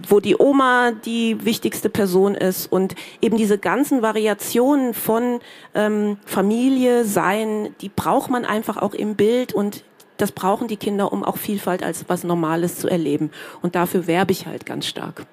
wo 0.08 0.20
die 0.20 0.38
Oma 0.38 0.92
die 0.92 1.44
wichtigste 1.46 1.90
Person 1.90 2.36
ist. 2.36 2.72
Und 2.72 2.96
eben 3.22 3.38
diese 3.38 3.58
ganzen 3.58 4.02
Variationen 4.02 4.94
von 4.94 5.40
ähm, 5.76 6.18
Familie 6.26 7.06
sein, 7.06 7.76
die 7.82 7.90
braucht 7.90 8.30
man 8.30 8.46
einfach 8.46 8.78
auch 8.78 8.94
im 8.94 9.16
Bild. 9.16 9.54
Und 9.54 9.84
das 10.24 10.32
brauchen 10.32 10.70
die 10.70 10.78
Kinder, 10.78 11.12
um 11.12 11.22
auch 11.22 11.36
Vielfalt 11.36 11.84
als 11.84 12.06
was 12.08 12.24
Normales 12.24 12.78
zu 12.78 12.88
erleben. 12.88 13.30
Und 13.62 13.76
dafür 13.76 14.08
werbe 14.08 14.32
ich 14.32 14.46
halt 14.46 14.66
ganz 14.66 14.86
stark. 14.86 15.26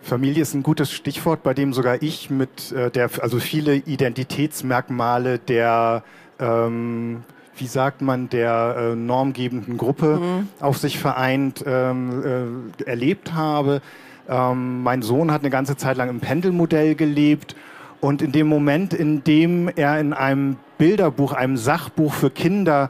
Familie 0.00 0.40
ist 0.40 0.54
ein 0.54 0.62
gutes 0.62 0.90
Stichwort, 0.90 1.42
bei 1.42 1.52
dem 1.52 1.74
sogar 1.74 2.02
ich 2.02 2.30
mit 2.30 2.72
äh, 2.72 2.90
der, 2.90 3.10
also 3.20 3.38
viele 3.38 3.74
Identitätsmerkmale 3.74 5.38
der, 5.38 6.04
ähm, 6.40 7.22
wie 7.54 7.66
sagt 7.66 8.00
man, 8.00 8.30
der 8.30 8.76
äh, 8.78 8.96
normgebenden 8.96 9.76
Gruppe 9.76 10.16
mhm. 10.16 10.48
auf 10.60 10.78
sich 10.78 10.98
vereint 10.98 11.62
ähm, 11.66 12.72
äh, 12.80 12.84
erlebt 12.84 13.34
habe. 13.34 13.82
Ähm, 14.26 14.82
mein 14.82 15.02
Sohn 15.02 15.30
hat 15.30 15.42
eine 15.42 15.50
ganze 15.50 15.76
Zeit 15.76 15.98
lang 15.98 16.08
im 16.08 16.20
Pendelmodell 16.20 16.94
gelebt 16.94 17.54
und 18.00 18.22
in 18.22 18.32
dem 18.32 18.46
Moment, 18.46 18.94
in 18.94 19.22
dem 19.22 19.68
er 19.68 20.00
in 20.00 20.14
einem 20.14 20.56
Bilderbuch, 20.78 21.32
einem 21.32 21.58
Sachbuch 21.58 22.14
für 22.14 22.30
Kinder 22.30 22.88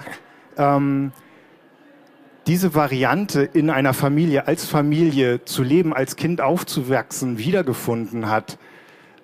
ähm, 0.58 1.12
diese 2.46 2.74
Variante 2.74 3.42
in 3.42 3.70
einer 3.70 3.94
Familie, 3.94 4.46
als 4.46 4.64
Familie 4.64 5.44
zu 5.44 5.62
leben, 5.62 5.92
als 5.92 6.16
Kind 6.16 6.40
aufzuwachsen, 6.40 7.38
wiedergefunden 7.38 8.28
hat, 8.28 8.58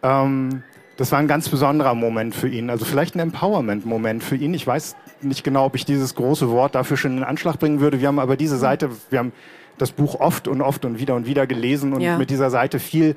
ähm, 0.02 0.62
das 0.96 1.10
war 1.10 1.18
ein 1.18 1.26
ganz 1.26 1.48
besonderer 1.48 1.94
Moment 1.94 2.34
für 2.34 2.48
ihn. 2.48 2.70
Also 2.70 2.84
vielleicht 2.84 3.16
ein 3.16 3.20
Empowerment-Moment 3.20 4.22
für 4.22 4.36
ihn. 4.36 4.54
Ich 4.54 4.66
weiß 4.66 4.94
nicht 5.22 5.42
genau, 5.42 5.64
ob 5.64 5.74
ich 5.74 5.84
dieses 5.84 6.14
große 6.14 6.50
Wort 6.50 6.74
dafür 6.74 6.96
schon 6.96 7.16
in 7.16 7.24
Anschlag 7.24 7.58
bringen 7.58 7.80
würde. 7.80 8.00
Wir 8.00 8.08
haben 8.08 8.20
aber 8.20 8.36
diese 8.36 8.58
Seite, 8.58 8.90
wir 9.10 9.18
haben 9.18 9.32
das 9.76 9.90
Buch 9.90 10.20
oft 10.20 10.46
und 10.46 10.62
oft 10.62 10.84
und 10.84 11.00
wieder 11.00 11.16
und 11.16 11.26
wieder 11.26 11.46
gelesen 11.46 11.94
und 11.94 12.00
ja. 12.00 12.16
mit 12.16 12.30
dieser 12.30 12.50
Seite 12.50 12.78
viel 12.78 13.16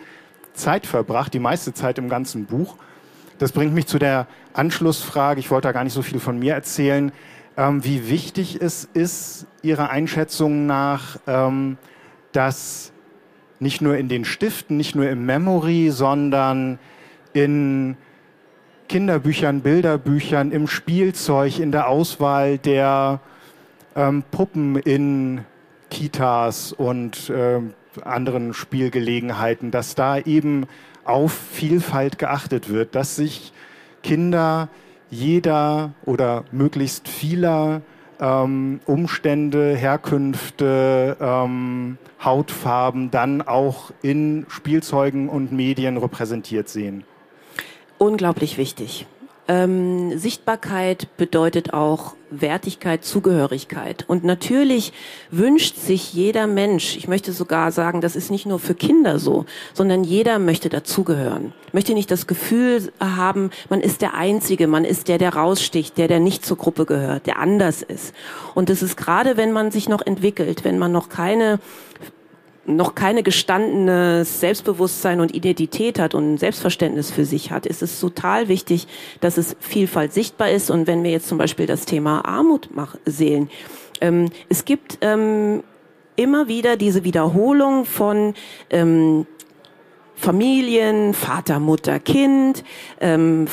Zeit 0.53 0.87
verbracht, 0.87 1.33
die 1.33 1.39
meiste 1.39 1.73
Zeit 1.73 1.99
im 1.99 2.09
ganzen 2.09 2.45
Buch. 2.45 2.77
Das 3.37 3.51
bringt 3.51 3.75
mich 3.75 3.85
zu 3.85 3.99
der 3.99 4.25
Anschlussfrage. 4.53 5.39
Ich 5.39 5.51
wollte 5.51 5.67
da 5.67 5.71
gar 5.71 5.83
nicht 5.83 5.93
so 5.93 6.01
viel 6.01 6.19
von 6.19 6.39
mir 6.39 6.55
erzählen 6.55 7.11
ähm, 7.57 7.83
wie 7.83 8.07
wichtig 8.09 8.61
es 8.61 8.87
ist, 8.93 9.47
Ihrer 9.63 9.89
Einschätzung 9.89 10.67
nach, 10.67 11.17
ähm, 11.27 11.77
dass 12.31 12.93
nicht 13.59 13.81
nur 13.81 13.97
in 13.97 14.07
den 14.07 14.23
Stiften, 14.23 14.77
nicht 14.77 14.95
nur 14.95 15.09
im 15.09 15.25
Memory, 15.25 15.89
sondern 15.89 16.77
in 17.33 17.97
Kinderbüchern, 18.87 19.61
Bilderbüchern, 19.61 20.51
im 20.51 20.67
Spielzeug, 20.67 21.59
in 21.59 21.71
der 21.71 21.89
Auswahl 21.89 22.59
der 22.59 23.19
ähm, 23.95 24.23
Puppen 24.29 24.77
in 24.77 25.43
Kitas 25.89 26.71
und 26.71 27.29
äh, 27.29 27.59
anderen 28.03 28.53
Spielgelegenheiten, 28.53 29.71
dass 29.71 29.95
da 29.95 30.19
eben 30.19 30.67
auf 31.03 31.33
Vielfalt 31.33 32.19
geachtet 32.19 32.69
wird, 32.69 32.93
dass 32.93 33.15
sich 33.15 33.53
Kinder 34.03 34.69
jeder 35.09 35.93
oder 36.05 36.43
möglichst 36.51 37.07
vieler 37.07 37.81
ähm, 38.19 38.79
Umstände, 38.85 39.75
Herkünfte, 39.75 41.17
ähm, 41.19 41.97
Hautfarben 42.23 43.11
dann 43.11 43.41
auch 43.41 43.91
in 44.01 44.45
Spielzeugen 44.49 45.29
und 45.29 45.51
Medien 45.51 45.97
repräsentiert 45.97 46.69
sehen? 46.69 47.03
Unglaublich 47.97 48.57
wichtig. 48.57 49.05
Ähm, 49.47 50.17
Sichtbarkeit 50.17 51.15
bedeutet 51.17 51.73
auch 51.73 52.15
Wertigkeit, 52.29 53.05
Zugehörigkeit. 53.05 54.05
Und 54.07 54.23
natürlich 54.23 54.93
wünscht 55.31 55.75
sich 55.77 56.13
jeder 56.13 56.47
Mensch, 56.47 56.97
ich 56.97 57.07
möchte 57.07 57.31
sogar 57.31 57.71
sagen, 57.71 58.01
das 58.01 58.15
ist 58.15 58.31
nicht 58.31 58.45
nur 58.45 58.59
für 58.59 58.75
Kinder 58.75 59.19
so, 59.19 59.45
sondern 59.73 60.03
jeder 60.03 60.39
möchte 60.39 60.69
dazugehören. 60.69 61.53
Möchte 61.73 61.93
nicht 61.93 62.11
das 62.11 62.27
Gefühl 62.27 62.91
haben, 62.99 63.51
man 63.69 63.81
ist 63.81 64.01
der 64.01 64.13
Einzige, 64.13 64.67
man 64.67 64.85
ist 64.85 65.07
der, 65.07 65.17
der 65.17 65.35
raussticht, 65.35 65.97
der, 65.97 66.07
der 66.07 66.19
nicht 66.19 66.45
zur 66.45 66.57
Gruppe 66.57 66.85
gehört, 66.85 67.27
der 67.27 67.39
anders 67.39 67.81
ist. 67.81 68.13
Und 68.55 68.69
das 68.69 68.81
ist 68.81 68.97
gerade, 68.97 69.37
wenn 69.37 69.51
man 69.51 69.71
sich 69.71 69.89
noch 69.89 70.05
entwickelt, 70.05 70.63
wenn 70.63 70.77
man 70.77 70.91
noch 70.91 71.09
keine 71.09 71.59
noch 72.67 72.95
keine 72.95 73.23
gestandene 73.23 74.25
Selbstbewusstsein 74.25 75.21
und 75.21 75.33
Identität 75.33 75.99
hat 75.99 76.13
und 76.13 76.33
ein 76.33 76.37
Selbstverständnis 76.37 77.09
für 77.09 77.25
sich 77.25 77.51
hat, 77.51 77.65
ist 77.65 77.81
es 77.81 77.99
total 77.99 78.49
wichtig, 78.49 78.87
dass 79.21 79.37
es 79.37 79.55
Vielfalt 79.59 80.13
sichtbar 80.13 80.51
ist. 80.51 80.69
Und 80.69 80.85
wenn 80.85 81.03
wir 81.03 81.11
jetzt 81.11 81.27
zum 81.27 81.37
Beispiel 81.37 81.65
das 81.65 81.85
Thema 81.85 82.25
Armut 82.25 82.69
sehen, 83.05 83.49
ähm, 84.01 84.29
es 84.49 84.65
gibt 84.65 84.99
ähm, 85.01 85.63
immer 86.17 86.47
wieder 86.47 86.75
diese 86.75 87.03
Wiederholung 87.03 87.85
von 87.85 88.33
ähm, 88.69 89.25
Familien, 90.15 91.13
Vater, 91.13 91.59
Mutter, 91.59 91.99
Kind, 91.99 92.63
ähm, 92.99 93.47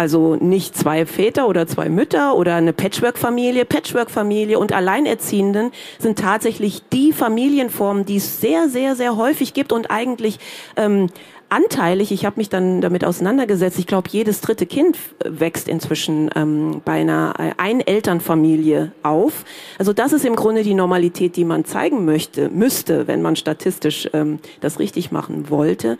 also 0.00 0.34
nicht 0.34 0.74
zwei 0.74 1.04
Väter 1.04 1.46
oder 1.46 1.66
zwei 1.66 1.90
Mütter 1.90 2.34
oder 2.34 2.54
eine 2.54 2.72
Patchwork-Familie. 2.72 3.66
Patchwork-Familie 3.66 4.58
und 4.58 4.72
Alleinerziehenden 4.72 5.72
sind 5.98 6.18
tatsächlich 6.18 6.82
die 6.90 7.12
Familienformen, 7.12 8.06
die 8.06 8.16
es 8.16 8.40
sehr, 8.40 8.70
sehr, 8.70 8.96
sehr 8.96 9.18
häufig 9.18 9.52
gibt 9.52 9.74
und 9.74 9.90
eigentlich 9.90 10.38
ähm, 10.76 11.10
anteilig, 11.50 12.12
ich 12.12 12.24
habe 12.24 12.36
mich 12.38 12.48
dann 12.48 12.80
damit 12.80 13.04
auseinandergesetzt, 13.04 13.78
ich 13.78 13.86
glaube, 13.86 14.08
jedes 14.10 14.40
dritte 14.40 14.64
Kind 14.64 14.96
wächst 15.22 15.68
inzwischen 15.68 16.30
ähm, 16.34 16.80
bei 16.82 17.00
einer 17.00 17.34
Einelternfamilie 17.58 18.92
auf. 19.02 19.44
Also 19.78 19.92
das 19.92 20.14
ist 20.14 20.24
im 20.24 20.34
Grunde 20.34 20.62
die 20.62 20.72
Normalität, 20.72 21.36
die 21.36 21.44
man 21.44 21.66
zeigen 21.66 22.06
möchte, 22.06 22.48
müsste, 22.48 23.06
wenn 23.06 23.20
man 23.20 23.36
statistisch 23.36 24.08
ähm, 24.14 24.38
das 24.60 24.78
richtig 24.78 25.12
machen 25.12 25.50
wollte. 25.50 25.98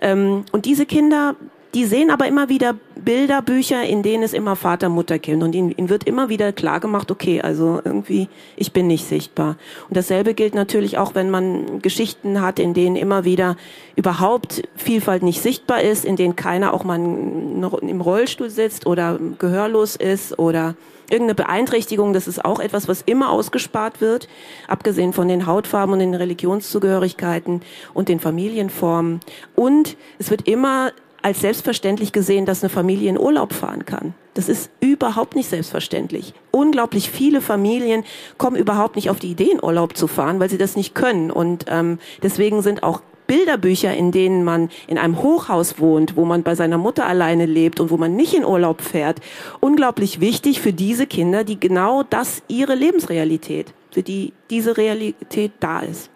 Ähm, 0.00 0.44
und 0.52 0.66
diese 0.66 0.86
Kinder 0.86 1.34
die 1.74 1.84
sehen 1.84 2.10
aber 2.10 2.26
immer 2.26 2.48
wieder 2.48 2.74
Bilderbücher, 2.96 3.82
in 3.84 4.02
denen 4.02 4.22
es 4.22 4.32
immer 4.32 4.56
Vater, 4.56 4.88
Mutter, 4.88 5.18
Kind 5.18 5.42
und 5.42 5.54
ihnen, 5.54 5.70
ihnen 5.70 5.88
wird 5.88 6.04
immer 6.04 6.28
wieder 6.28 6.52
klar 6.52 6.80
gemacht, 6.80 7.10
okay, 7.10 7.40
also 7.40 7.80
irgendwie, 7.84 8.28
ich 8.56 8.72
bin 8.72 8.86
nicht 8.86 9.06
sichtbar. 9.06 9.56
Und 9.88 9.96
dasselbe 9.96 10.34
gilt 10.34 10.54
natürlich 10.54 10.98
auch, 10.98 11.14
wenn 11.14 11.30
man 11.30 11.80
Geschichten 11.80 12.40
hat, 12.40 12.58
in 12.58 12.74
denen 12.74 12.96
immer 12.96 13.24
wieder 13.24 13.56
überhaupt 13.96 14.62
Vielfalt 14.76 15.22
nicht 15.22 15.40
sichtbar 15.40 15.80
ist, 15.82 16.04
in 16.04 16.16
denen 16.16 16.36
keiner 16.36 16.74
auch 16.74 16.84
mal 16.84 16.96
im 16.96 18.00
Rollstuhl 18.00 18.50
sitzt 18.50 18.86
oder 18.86 19.18
gehörlos 19.38 19.96
ist 19.96 20.38
oder 20.38 20.74
irgendeine 21.10 21.34
Beeinträchtigung, 21.34 22.12
das 22.12 22.28
ist 22.28 22.44
auch 22.44 22.60
etwas, 22.60 22.88
was 22.88 23.02
immer 23.02 23.30
ausgespart 23.30 24.00
wird, 24.00 24.28
abgesehen 24.68 25.12
von 25.12 25.28
den 25.28 25.46
Hautfarben 25.46 25.92
und 25.92 25.98
den 25.98 26.14
Religionszugehörigkeiten 26.14 27.62
und 27.94 28.08
den 28.08 28.20
Familienformen. 28.20 29.20
Und 29.56 29.96
es 30.18 30.30
wird 30.30 30.46
immer 30.46 30.92
als 31.22 31.40
selbstverständlich 31.40 32.12
gesehen, 32.12 32.46
dass 32.46 32.62
eine 32.62 32.70
Familie 32.70 33.10
in 33.10 33.18
Urlaub 33.18 33.52
fahren 33.52 33.84
kann. 33.84 34.14
Das 34.34 34.48
ist 34.48 34.70
überhaupt 34.80 35.36
nicht 35.36 35.48
selbstverständlich. 35.48 36.34
Unglaublich 36.50 37.10
viele 37.10 37.40
Familien 37.40 38.04
kommen 38.38 38.56
überhaupt 38.56 38.96
nicht 38.96 39.10
auf 39.10 39.18
die 39.18 39.30
Idee, 39.30 39.50
in 39.52 39.62
Urlaub 39.62 39.96
zu 39.96 40.06
fahren, 40.06 40.40
weil 40.40 40.50
sie 40.50 40.58
das 40.58 40.76
nicht 40.76 40.94
können. 40.94 41.30
Und 41.30 41.66
ähm, 41.68 41.98
deswegen 42.22 42.62
sind 42.62 42.82
auch 42.82 43.02
Bilderbücher, 43.26 43.94
in 43.94 44.10
denen 44.10 44.42
man 44.42 44.70
in 44.88 44.98
einem 44.98 45.22
Hochhaus 45.22 45.78
wohnt, 45.78 46.16
wo 46.16 46.24
man 46.24 46.42
bei 46.42 46.56
seiner 46.56 46.78
Mutter 46.78 47.06
alleine 47.06 47.46
lebt 47.46 47.78
und 47.78 47.90
wo 47.90 47.96
man 47.96 48.16
nicht 48.16 48.34
in 48.34 48.44
Urlaub 48.44 48.80
fährt, 48.80 49.20
unglaublich 49.60 50.20
wichtig 50.20 50.60
für 50.60 50.72
diese 50.72 51.06
Kinder, 51.06 51.44
die 51.44 51.60
genau 51.60 52.02
das 52.02 52.42
ihre 52.48 52.74
Lebensrealität, 52.74 53.72
für 53.92 54.02
die 54.02 54.32
diese 54.50 54.76
Realität 54.76 55.52
da 55.60 55.78
ist. 55.78 56.10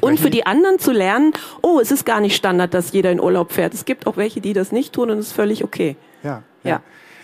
Und 0.00 0.18
für 0.18 0.30
die 0.30 0.46
anderen 0.46 0.78
zu 0.78 0.92
lernen, 0.92 1.32
oh, 1.62 1.78
es 1.80 1.90
ist 1.90 2.04
gar 2.04 2.20
nicht 2.20 2.36
Standard, 2.36 2.74
dass 2.74 2.92
jeder 2.92 3.12
in 3.12 3.20
Urlaub 3.20 3.52
fährt. 3.52 3.74
Es 3.74 3.84
gibt 3.84 4.06
auch 4.06 4.16
welche, 4.16 4.40
die 4.40 4.52
das 4.52 4.72
nicht 4.72 4.92
tun 4.92 5.10
und 5.10 5.18
es 5.18 5.28
ist 5.28 5.32
völlig 5.32 5.62
okay. 5.62 5.96
Ja, 6.22 6.42
ja. 6.64 6.70
ja. 6.70 6.80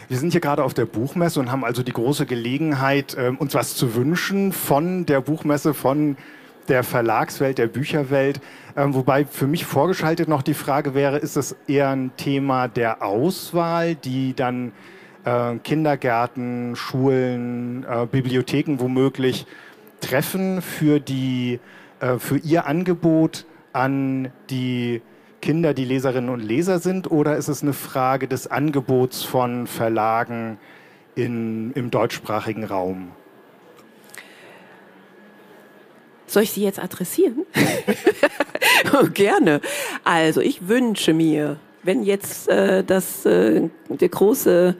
Wir 0.08 0.18
sind 0.18 0.32
hier 0.32 0.40
gerade 0.40 0.62
auf 0.62 0.74
der 0.74 0.84
Buchmesse 0.84 1.40
und 1.40 1.50
haben 1.50 1.64
also 1.64 1.82
die 1.82 1.92
große 1.92 2.26
Gelegenheit, 2.26 3.16
ähm, 3.18 3.36
uns 3.38 3.54
was 3.54 3.74
zu 3.74 3.94
wünschen 3.94 4.52
von 4.52 5.06
der 5.06 5.20
Buchmesse, 5.20 5.74
von 5.74 6.16
der 6.68 6.84
Verlagswelt, 6.84 7.58
der 7.58 7.66
Bücherwelt. 7.66 8.40
Ähm, 8.76 8.94
wobei 8.94 9.24
für 9.24 9.46
mich 9.46 9.64
vorgeschaltet 9.64 10.28
noch 10.28 10.42
die 10.42 10.54
Frage 10.54 10.94
wäre, 10.94 11.18
ist 11.18 11.36
es 11.36 11.56
eher 11.66 11.90
ein 11.90 12.12
Thema 12.16 12.68
der 12.68 13.02
Auswahl, 13.02 13.94
die 13.94 14.34
dann 14.34 14.72
äh, 15.24 15.56
Kindergärten, 15.56 16.76
Schulen, 16.76 17.84
äh, 17.84 18.06
Bibliotheken 18.06 18.76
womöglich 18.78 19.46
treffen 20.00 20.62
für, 20.62 21.00
die, 21.00 21.60
äh, 22.02 22.18
für 22.18 22.36
ihr 22.36 22.66
Angebot 22.66 23.46
an 23.72 24.32
die 24.50 25.00
Kinder, 25.40 25.72
die 25.72 25.84
Leserinnen 25.84 26.30
und 26.30 26.40
Leser 26.40 26.80
sind? 26.80 27.10
Oder 27.10 27.36
ist 27.36 27.48
es 27.48 27.62
eine 27.62 27.72
Frage 27.72 28.26
des 28.26 28.48
Angebots 28.48 29.22
von 29.22 29.66
Verlagen 29.66 30.58
in, 31.14 31.72
im 31.72 31.90
deutschsprachigen 31.90 32.64
Raum? 32.64 33.12
Soll 36.26 36.42
ich 36.42 36.52
sie 36.52 36.62
jetzt 36.62 36.80
adressieren? 36.80 37.46
oh, 38.94 39.06
gerne. 39.12 39.60
Also 40.02 40.40
ich 40.40 40.66
wünsche 40.66 41.12
mir, 41.12 41.58
wenn 41.84 42.02
jetzt 42.02 42.48
äh, 42.48 42.82
das 42.82 43.24
äh, 43.26 43.68
der 43.88 44.08
große 44.08 44.76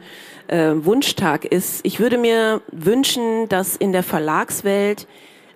äh, 0.47 0.71
Wunschtag 0.75 1.45
ist, 1.45 1.85
ich 1.85 1.99
würde 1.99 2.17
mir 2.17 2.61
wünschen, 2.71 3.47
dass 3.47 3.77
in 3.77 3.93
der 3.93 4.03
Verlagswelt 4.03 5.07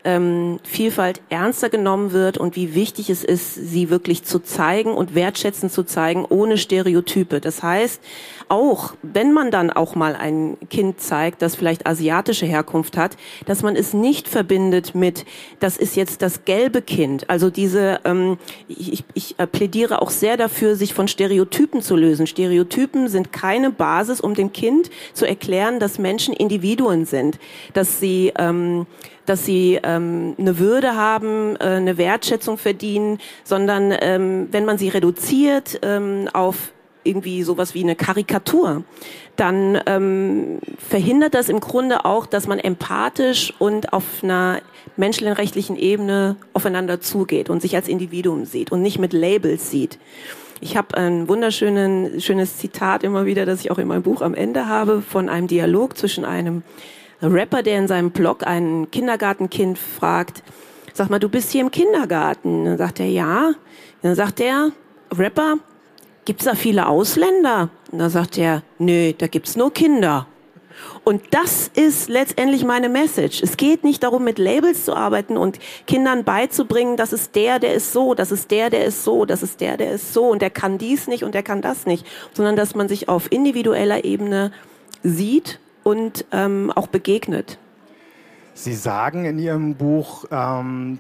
ähm, 0.04 0.60
Vielfalt 0.64 1.22
ernster 1.30 1.70
genommen 1.70 2.12
wird 2.12 2.38
und 2.38 2.56
wie 2.56 2.76
wichtig 2.76 3.10
es 3.10 3.24
ist, 3.24 3.54
sie 3.56 3.90
wirklich 3.90 4.24
zu 4.24 4.40
zeigen 4.40 4.94
und 4.94 5.16
wertschätzend 5.16 5.72
zu 5.72 5.84
zeigen, 5.84 6.26
ohne 6.26 6.58
Stereotype. 6.58 7.42
Das 7.42 7.64
heißt, 7.64 8.02
auch 8.50 8.96
wenn 9.02 9.34
man 9.34 9.52
dann 9.52 9.70
auch 9.70 9.96
mal 9.96 10.16
ein 10.16 10.58
Kind 10.70 11.00
zeigt, 11.00 11.42
das 11.42 11.56
vielleicht 11.56 11.88
asiatische 11.88 12.46
Herkunft 12.46 12.98
hat, 12.98 13.18
dass 13.46 13.64
man 13.64 13.76
es 13.76 13.94
nicht 13.94 14.28
verbindet 14.28 14.96
mit, 14.96 15.26
das 15.60 15.78
ist 15.78 15.96
jetzt 15.96 16.22
das 16.22 16.46
gelbe 16.46 16.82
Kind. 16.82 17.30
Also 17.30 17.50
diese, 17.50 18.00
ähm, 18.06 18.38
ich, 18.68 19.04
ich 19.14 19.36
plädiere 19.52 20.02
auch 20.02 20.10
sehr 20.10 20.38
dafür, 20.38 20.76
sich 20.76 20.94
von 20.94 21.08
Stereotypen 21.08 21.82
zu 21.82 21.96
lösen. 21.96 22.28
Stereotypen 22.28 23.08
sind 23.08 23.32
keine 23.32 23.72
Basis, 23.72 24.22
um 24.22 24.34
dem 24.34 24.54
Kind 24.54 24.90
zu 25.14 25.26
erklären, 25.26 25.80
dass 25.80 26.00
Menschen 26.00 26.34
Individuen 26.34 27.06
sind, 27.06 27.40
dass 27.74 28.00
sie 28.00 28.34
ähm, 28.38 28.86
dass 29.28 29.46
sie 29.46 29.80
ähm, 29.84 30.36
eine 30.40 30.58
Würde 30.58 30.96
haben, 30.96 31.58
äh, 31.58 31.66
eine 31.66 31.98
Wertschätzung 31.98 32.58
verdienen, 32.58 33.20
sondern 33.44 33.94
ähm, 34.00 34.48
wenn 34.52 34.66
man 34.66 34.78
sie 34.78 34.90
reduziert 34.90 35.80
ähm, 35.84 36.30
auf 36.34 36.72
irgendwie 37.08 37.44
sowas 37.44 37.74
wie 37.74 37.84
eine 37.84 37.96
Karikatur, 37.96 38.84
dann 39.36 39.80
ähm, 39.86 40.60
verhindert 40.78 41.34
das 41.34 41.50
im 41.50 41.60
Grunde 41.60 42.06
auch, 42.06 42.26
dass 42.26 42.48
man 42.48 42.60
empathisch 42.60 43.54
und 43.60 43.94
auf 43.94 44.04
einer 44.24 44.62
menschenrechtlichen 44.96 45.78
Ebene 45.78 46.36
aufeinander 46.54 47.00
zugeht 47.00 47.50
und 47.50 47.62
sich 47.62 47.76
als 47.76 47.88
Individuum 47.88 48.46
sieht 48.46 48.72
und 48.72 48.82
nicht 48.82 49.00
mit 49.00 49.14
Labels 49.14 49.70
sieht. 49.70 50.00
Ich 50.60 50.76
habe 50.76 50.98
ein 50.98 51.28
wunderschönes 51.28 52.24
schönes 52.24 52.58
Zitat 52.58 53.04
immer 53.04 53.26
wieder, 53.26 53.46
das 53.46 53.62
ich 53.62 53.70
auch 53.70 53.78
in 53.78 53.88
meinem 53.88 54.02
Buch 54.02 54.22
am 54.22 54.34
Ende 54.34 54.68
habe, 54.68 55.02
von 55.02 55.30
einem 55.30 55.48
Dialog 55.48 55.98
zwischen 55.98 56.26
einem 56.26 56.64
Rapper, 57.22 57.64
der 57.64 57.78
in 57.78 57.88
seinem 57.88 58.12
Blog 58.12 58.46
ein 58.46 58.90
Kindergartenkind 58.92 59.78
fragt, 59.78 60.44
sag 60.94 61.10
mal, 61.10 61.20
du 61.20 61.30
bist 61.30 61.52
hier 61.52 61.62
im 61.62 61.72
Kindergarten. 61.72 62.66
Dann 62.66 62.78
sagt 62.78 63.00
er, 63.00 63.08
ja. 63.08 63.52
Dann 64.02 64.16
sagt 64.16 64.40
er, 64.40 64.72
Rapper, 65.16 65.58
gibt's 66.28 66.44
da 66.44 66.56
viele 66.56 66.88
Ausländer? 66.88 67.70
Und 67.90 68.00
dann 68.00 68.10
sagt 68.10 68.38
er, 68.38 68.62
nö, 68.80 69.14
da 69.18 69.28
gibt's 69.28 69.56
nur 69.56 69.74
Kinder. 69.74 70.28
Und 71.06 71.22
das 71.32 71.72
ist 71.74 72.10
letztendlich 72.10 72.66
meine 72.66 72.90
Message. 72.90 73.42
Es 73.42 73.56
geht 73.56 73.86
nicht 73.86 74.04
darum, 74.04 74.26
mit 74.26 74.38
Labels 74.38 74.84
zu 74.84 74.94
arbeiten 74.94 75.38
und 75.38 75.58
Kindern 75.88 76.26
beizubringen, 76.26 76.98
das 76.98 77.14
ist 77.14 77.34
der, 77.36 77.60
der 77.60 77.74
ist 77.74 77.94
so, 77.94 78.14
das 78.14 78.34
ist 78.34 78.52
der, 78.52 78.70
der 78.70 78.84
ist 78.84 79.06
so, 79.06 79.24
das 79.24 79.42
ist 79.42 79.62
der, 79.62 79.78
der 79.78 79.94
ist 79.94 80.14
so 80.14 80.26
und 80.26 80.42
der 80.42 80.50
kann 80.50 80.78
dies 80.78 81.08
nicht 81.08 81.24
und 81.24 81.34
der 81.34 81.44
kann 81.44 81.62
das 81.62 81.86
nicht, 81.86 82.06
sondern 82.34 82.58
dass 82.58 82.76
man 82.76 82.90
sich 82.90 83.08
auf 83.08 83.32
individueller 83.32 84.04
Ebene 84.04 84.52
sieht 85.04 85.62
und 85.84 86.26
ähm, 86.34 86.74
auch 86.76 86.88
begegnet. 86.88 87.58
Sie 88.54 88.74
sagen 88.74 89.24
in 89.24 89.40
Ihrem 89.40 89.76
Buch, 89.76 90.26
ähm, 90.30 91.00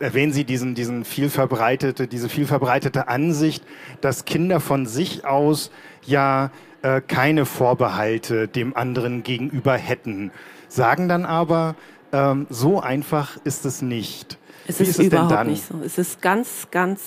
erwähnen 0.00 0.32
Sie 0.32 0.44
diesen, 0.44 0.74
diesen 0.74 1.04
viel 1.04 1.30
verbreitete, 1.30 2.06
diese 2.06 2.28
viel 2.28 2.46
verbreitete 2.46 3.08
Ansicht, 3.08 3.64
dass 4.00 4.24
Kinder 4.24 4.60
von 4.60 4.86
sich 4.86 5.24
aus 5.24 5.70
ja 6.04 6.50
äh, 6.82 7.00
keine 7.00 7.46
Vorbehalte 7.46 8.48
dem 8.48 8.76
anderen 8.76 9.22
gegenüber 9.22 9.74
hätten, 9.74 10.32
sagen 10.68 11.08
dann 11.08 11.24
aber, 11.24 11.76
ähm, 12.12 12.46
so 12.50 12.80
einfach 12.80 13.38
ist 13.44 13.64
es 13.64 13.82
nicht. 13.82 14.38
Es 14.66 14.78
Wie 14.78 14.84
ist, 14.84 14.90
ist 14.90 14.98
es 15.00 15.06
überhaupt 15.06 15.46
nicht 15.46 15.66
so. 15.66 15.80
Es 15.84 15.98
ist 15.98 16.20
ganz, 16.20 16.68
ganz 16.70 17.00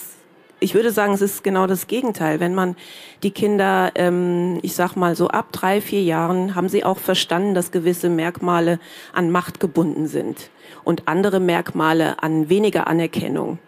ich 0.61 0.73
würde 0.73 0.91
sagen, 0.91 1.13
es 1.13 1.21
ist 1.21 1.43
genau 1.43 1.67
das 1.67 1.87
Gegenteil. 1.87 2.39
Wenn 2.39 2.55
man 2.55 2.75
die 3.23 3.31
Kinder, 3.31 3.91
ähm, 3.95 4.59
ich 4.61 4.73
sag 4.73 4.95
mal 4.95 5.15
so 5.15 5.27
ab 5.27 5.51
drei, 5.51 5.81
vier 5.81 6.01
Jahren, 6.01 6.55
haben 6.55 6.69
sie 6.69 6.83
auch 6.83 6.97
verstanden, 6.97 7.53
dass 7.53 7.71
gewisse 7.71 8.09
Merkmale 8.09 8.79
an 9.13 9.29
Macht 9.29 9.59
gebunden 9.59 10.07
sind 10.07 10.49
und 10.83 11.07
andere 11.07 11.39
Merkmale 11.39 12.21
an 12.21 12.49
weniger 12.49 12.87
Anerkennung. 12.87 13.59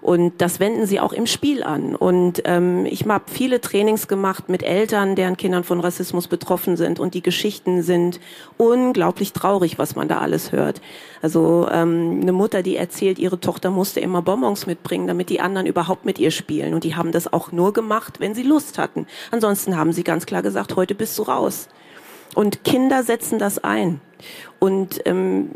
Und 0.00 0.40
das 0.40 0.60
wenden 0.60 0.86
sie 0.86 1.00
auch 1.00 1.12
im 1.12 1.26
Spiel 1.26 1.62
an. 1.62 1.94
Und 1.94 2.42
ähm, 2.44 2.86
ich 2.86 3.06
habe 3.06 3.24
viele 3.26 3.60
Trainings 3.60 4.08
gemacht 4.08 4.48
mit 4.48 4.62
Eltern, 4.62 5.16
deren 5.16 5.36
Kindern 5.36 5.64
von 5.64 5.80
Rassismus 5.80 6.28
betroffen 6.28 6.76
sind. 6.76 6.98
Und 7.00 7.14
die 7.14 7.22
Geschichten 7.22 7.82
sind 7.82 8.20
unglaublich 8.56 9.32
traurig, 9.32 9.78
was 9.78 9.96
man 9.96 10.08
da 10.08 10.18
alles 10.18 10.52
hört. 10.52 10.80
Also 11.22 11.68
ähm, 11.70 12.20
eine 12.22 12.32
Mutter, 12.32 12.62
die 12.62 12.76
erzählt, 12.76 13.18
ihre 13.18 13.40
Tochter 13.40 13.70
musste 13.70 14.00
immer 14.00 14.22
Bonbons 14.22 14.66
mitbringen, 14.66 15.06
damit 15.06 15.30
die 15.30 15.40
anderen 15.40 15.66
überhaupt 15.66 16.04
mit 16.04 16.18
ihr 16.18 16.30
spielen. 16.30 16.74
Und 16.74 16.84
die 16.84 16.94
haben 16.94 17.12
das 17.12 17.32
auch 17.32 17.52
nur 17.52 17.72
gemacht, 17.72 18.20
wenn 18.20 18.34
sie 18.34 18.42
Lust 18.42 18.78
hatten. 18.78 19.06
Ansonsten 19.30 19.76
haben 19.76 19.92
sie 19.92 20.04
ganz 20.04 20.26
klar 20.26 20.42
gesagt, 20.42 20.76
heute 20.76 20.94
bist 20.94 21.18
du 21.18 21.22
raus. 21.22 21.68
Und 22.34 22.64
Kinder 22.64 23.02
setzen 23.02 23.38
das 23.38 23.58
ein. 23.58 24.00
Und 24.58 25.00
ähm, 25.06 25.50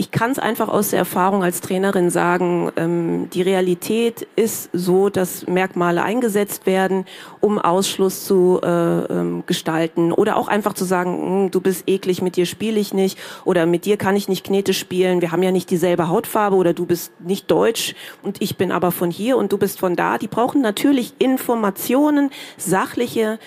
ich 0.00 0.12
kann 0.12 0.30
es 0.30 0.38
einfach 0.38 0.68
aus 0.68 0.90
der 0.90 1.00
Erfahrung 1.00 1.42
als 1.42 1.60
Trainerin 1.60 2.08
sagen, 2.08 2.70
ähm, 2.76 3.28
die 3.30 3.42
Realität 3.42 4.28
ist 4.36 4.70
so, 4.72 5.08
dass 5.08 5.48
Merkmale 5.48 6.02
eingesetzt 6.02 6.66
werden, 6.66 7.04
um 7.40 7.58
Ausschluss 7.58 8.24
zu 8.24 8.60
äh, 8.62 8.68
ähm, 8.68 9.42
gestalten 9.46 10.12
oder 10.12 10.36
auch 10.36 10.46
einfach 10.46 10.74
zu 10.74 10.84
sagen, 10.84 11.20
hm, 11.20 11.50
du 11.50 11.60
bist 11.60 11.88
eklig, 11.88 12.22
mit 12.22 12.36
dir 12.36 12.46
spiele 12.46 12.78
ich 12.78 12.94
nicht 12.94 13.18
oder 13.44 13.66
mit 13.66 13.84
dir 13.84 13.96
kann 13.96 14.14
ich 14.14 14.28
nicht 14.28 14.44
Knete 14.44 14.72
spielen, 14.72 15.20
wir 15.20 15.32
haben 15.32 15.42
ja 15.42 15.50
nicht 15.50 15.68
dieselbe 15.68 16.08
Hautfarbe 16.08 16.54
oder 16.54 16.74
du 16.74 16.86
bist 16.86 17.12
nicht 17.20 17.50
deutsch 17.50 17.96
und 18.22 18.40
ich 18.40 18.56
bin 18.56 18.70
aber 18.70 18.92
von 18.92 19.10
hier 19.10 19.36
und 19.36 19.52
du 19.52 19.58
bist 19.58 19.80
von 19.80 19.96
da. 19.96 20.16
Die 20.16 20.28
brauchen 20.28 20.62
natürlich 20.62 21.14
Informationen, 21.18 22.30
sachliche, 22.56 23.40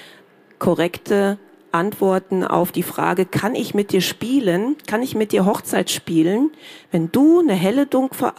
korrekte 0.60 1.40
Antworten 1.72 2.44
auf 2.44 2.72
die 2.72 2.84
Frage, 2.84 3.26
kann 3.26 3.56
ich 3.56 3.74
mit 3.74 3.92
dir 3.92 4.02
spielen? 4.02 4.76
Kann 4.88 5.02
ich 5.02 5.16
mit 5.16 5.32
dir 5.32 5.46
Hochzeit 5.46 5.90
spielen, 5.90 6.52
wenn 6.92 7.12
du 7.12 7.40
eine 7.40 7.54
helle 7.54 7.88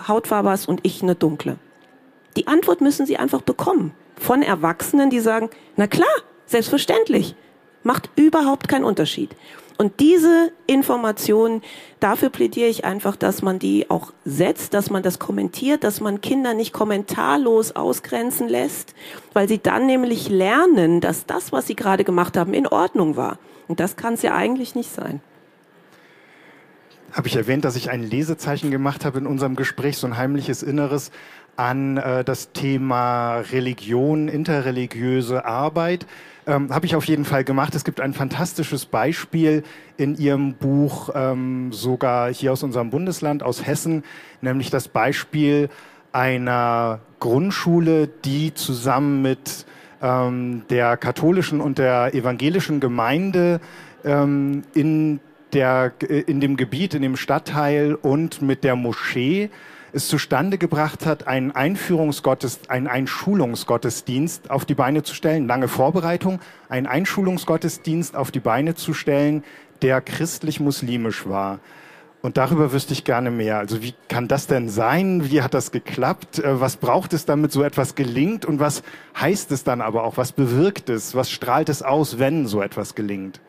Hautfarbe 0.09 0.51
hast 0.51 0.69
und 0.69 0.81
ich 0.83 1.03
eine 1.03 1.15
dunkle? 1.15 1.57
Die 2.37 2.47
Antwort 2.47 2.81
müssen 2.81 3.07
sie 3.07 3.17
einfach 3.17 3.43
bekommen 3.43 3.93
von 4.17 4.43
Erwachsenen, 4.43 5.11
die 5.11 5.21
sagen, 5.21 5.51
na 5.77 5.87
klar, 5.87 6.09
selbstverständlich, 6.47 7.35
macht 7.83 8.11
überhaupt 8.17 8.69
keinen 8.69 8.85
Unterschied. 8.85 9.35
Und 9.79 10.01
diese 10.01 10.53
Informationen, 10.67 11.63
dafür 12.01 12.31
plädiere 12.31 12.69
ich 12.69 12.85
einfach, 12.85 13.17
dass 13.17 13.43
man 13.43 13.59
die 13.59 13.91
auch 13.91 14.13
setzt, 14.25 14.75
dass 14.75 14.91
man 14.91 15.03
das 15.03 15.19
kommentiert, 15.19 15.85
dass 15.85 16.01
man 16.01 16.21
Kinder 16.21 16.55
nicht 16.55 16.73
kommentarlos 16.73 17.73
ausgrenzen 17.73 18.49
lässt, 18.49 18.95
weil 19.33 19.49
sie 19.49 19.59
dann 19.59 19.87
nämlich 19.87 20.29
lernen, 20.29 21.01
dass 21.01 21.27
das, 21.27 21.53
was 21.53 21.67
sie 21.67 21.77
gerade 21.77 22.05
gemacht 22.05 22.37
haben, 22.37 22.55
in 22.55 22.67
Ordnung 22.67 23.17
war. 23.17 23.39
Und 23.69 23.81
das 23.81 23.97
kann 23.97 24.15
es 24.15 24.23
ja 24.23 24.35
eigentlich 24.35 24.75
nicht 24.75 24.93
sein. 24.93 25.21
Habe 27.13 27.29
ich 27.29 27.37
erwähnt, 27.37 27.65
dass 27.65 27.77
ich 27.77 27.91
ein 27.91 28.03
Lesezeichen 28.03 28.71
gemacht 28.71 29.05
habe 29.05 29.19
in 29.19 29.27
unserem 29.27 29.55
Gespräch, 29.55 29.99
so 29.99 30.07
ein 30.07 30.17
heimliches 30.17 30.63
Inneres 30.63 31.11
an 31.57 31.97
äh, 31.97 32.25
das 32.25 32.53
Thema 32.53 33.39
Religion, 33.39 34.29
interreligiöse 34.29 35.45
Arbeit. 35.45 36.07
Ähm, 36.47 36.75
Habe 36.75 36.87
ich 36.87 36.97
auf 36.97 37.05
jeden 37.05 37.25
Fall 37.25 37.45
gemacht. 37.45 37.75
Es 37.75 37.85
gibt 37.85 38.01
ein 38.01 38.15
fantastisches 38.15 38.87
Beispiel 38.87 39.63
in 39.97 40.17
Ihrem 40.17 40.55
Buch, 40.55 41.11
ähm, 41.15 41.73
sogar 41.73 42.33
hier 42.33 42.53
aus 42.53 42.63
unserem 42.63 42.91
Bundesland, 42.91 43.43
aus 43.43 43.65
Hessen, 43.65 44.03
nämlich 44.41 44.71
das 44.71 44.89
Beispiel 44.89 45.69
einer 46.11 47.01
Grundschule, 47.21 48.09
die 48.09 48.55
zusammen 48.55 49.23
mit 49.23 49.67
ähm, 50.03 50.63
der 50.69 50.97
katholischen 50.97 51.61
und 51.61 51.79
der 51.79 52.15
evangelischen 52.15 52.81
Gemeinde 52.81 53.61
ähm, 54.05 54.63
in, 54.75 55.21
der, 55.53 55.93
in 56.09 56.41
dem 56.41 56.57
Gebiet, 56.57 56.95
in 56.95 57.03
dem 57.03 57.17
Stadtteil 57.17 57.95
und 57.95 58.43
mit 58.43 58.65
der 58.65 58.75
Moschee 58.75 59.49
es 59.93 60.09
zustande 60.09 60.59
gebracht 60.59 61.05
hat, 61.05 61.27
einen 61.27 61.51
Einführungsgottesdienst, 61.53 62.71
einen 62.71 62.87
Einschulungsgottesdienst 62.87 64.51
auf 64.51 64.65
die 64.65 64.75
Beine 64.75 65.03
zu 65.03 65.15
stellen, 65.15 65.47
lange 65.47 65.69
Vorbereitung, 65.69 66.41
einen 66.69 66.87
Einschulungsgottesdienst 66.87 68.17
auf 68.17 68.31
die 68.31 68.41
Beine 68.41 68.75
zu 68.75 68.95
stellen, 68.95 69.45
der 69.83 70.01
christlich-muslimisch 70.01 71.27
war. 71.29 71.61
Und 72.23 72.37
darüber 72.37 72.73
wüsste 72.73 72.93
ich 72.93 73.03
gerne 73.03 73.33
mehr. 73.33 73.59
Also 73.59 73.83
wie 73.83 73.95
kann 74.09 74.29
das 74.29 74.47
denn 74.47 74.69
sein? 74.69 75.31
Wie 75.31 75.43
hat 75.43 75.55
das 75.55 75.73
geklappt? 75.73 76.39
Äh, 76.39 76.61
was 76.61 76.77
braucht 76.77 77.13
es, 77.13 77.25
damit 77.25 77.51
so 77.51 77.65
etwas 77.65 77.97
gelingt? 77.97 78.45
Und 78.45 78.61
was 78.61 78.85
heißt 79.21 79.51
es 79.51 79.65
dann 79.65 79.81
aber 79.81 80.05
auch? 80.05 80.17
Was 80.17 80.31
bewirkt 80.31 80.89
es? 80.89 81.17
Was 81.17 81.31
strahlt 81.31 81.69
es 81.69 81.83
aus, 81.83 82.21
wenn 82.21 82.47
so 82.47 82.63
etwas 82.63 82.95
gelingt? 82.95 83.41